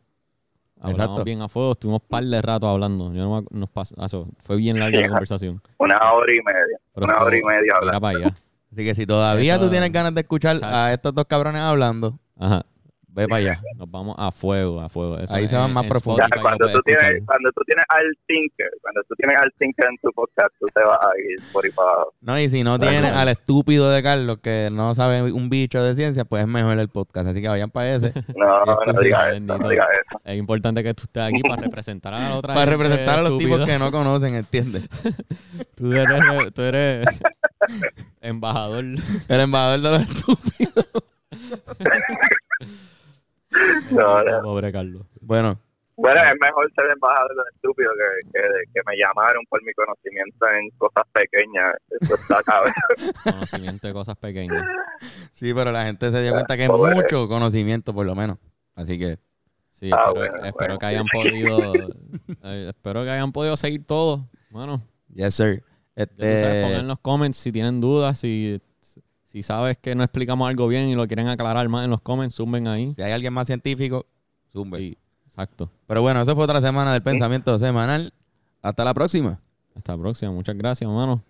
[0.79, 1.23] Hablamos Exacto.
[1.23, 3.13] bien a fuego, estuvimos par de rato hablando.
[3.13, 5.61] Yo no me- nos pas- ah, eso, fue bien larga la conversación.
[5.77, 6.77] Una hora y media.
[6.93, 8.01] Pero una hora y media hablando.
[8.01, 8.27] para allá.
[8.71, 12.19] Así que si todavía Eso- tú tienes ganas de escuchar a estos dos cabrones hablando,
[12.38, 12.65] Ajá.
[13.14, 13.61] Ve para allá.
[13.78, 15.18] Nos vamos a fuego, a fuego.
[15.18, 16.24] Eso Ahí se van más profundo.
[16.41, 17.26] Cuando, tú tienes, escuchar.
[17.26, 20.82] cuando tú tienes al Tinker, cuando tú tienes al Tinker en tu podcast, tú te
[20.82, 22.14] vas a ir por ahí para abajo.
[22.22, 25.95] No, y si no tienes al estúpido de Carlos que no sabe un bicho de
[25.95, 27.28] ciencia, pues es mejor el podcast.
[27.28, 28.14] Así que vayan para ese.
[28.36, 30.22] No, no digas eso, no digas eso.
[30.26, 33.38] Es importante que tú estés aquí para representar a la otra para representar a los
[33.38, 34.88] tipos que no conocen, ¿entiendes?
[35.76, 37.05] Tú eres, tú eres
[38.22, 38.84] embajador.
[38.84, 40.86] El embajador de los estúpidos.
[43.91, 44.41] No, no.
[44.41, 45.05] Pobre Carlos.
[45.21, 45.59] Bueno,
[45.95, 48.41] Bueno, es mejor ser embajador de los estúpidos que, que,
[48.73, 51.75] que me llamaron por mi conocimiento en cosas pequeñas.
[52.01, 52.73] Eso está cabrón.
[53.23, 54.65] Conocimiento de cosas pequeñas.
[55.33, 58.37] sí, pero la gente se dio cuenta que es mucho conocimiento, por lo menos.
[58.75, 59.17] Así que,
[59.69, 60.79] Sí, Ah, espero, bueno, espero bueno.
[60.79, 61.73] que hayan podido
[62.43, 64.29] eh, espero que hayan podido seguir todo.
[64.49, 64.81] Bueno,
[65.13, 65.63] yes, sir.
[65.95, 68.61] Este, pongan en los comments si tienen dudas, si,
[69.34, 72.36] si sabes que no explicamos algo bien y lo quieren aclarar más en los comments,
[72.36, 72.93] suben ahí.
[72.95, 74.05] si hay alguien más científico,
[74.51, 74.77] zumbe.
[74.77, 75.71] Sí, exacto.
[75.88, 78.13] Pero bueno, eso fue otra semana del pensamiento semanal.
[78.61, 79.39] Hasta la próxima.
[79.75, 80.31] Hasta la próxima.
[80.31, 81.23] Muchas gracias, mano.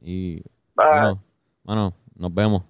[0.00, 0.36] Y
[0.74, 1.18] Bye.
[1.64, 2.62] bueno, nos vemos.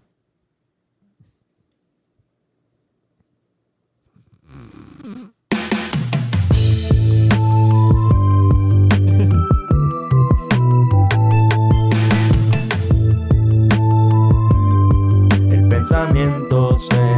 [15.98, 17.17] pensamientos en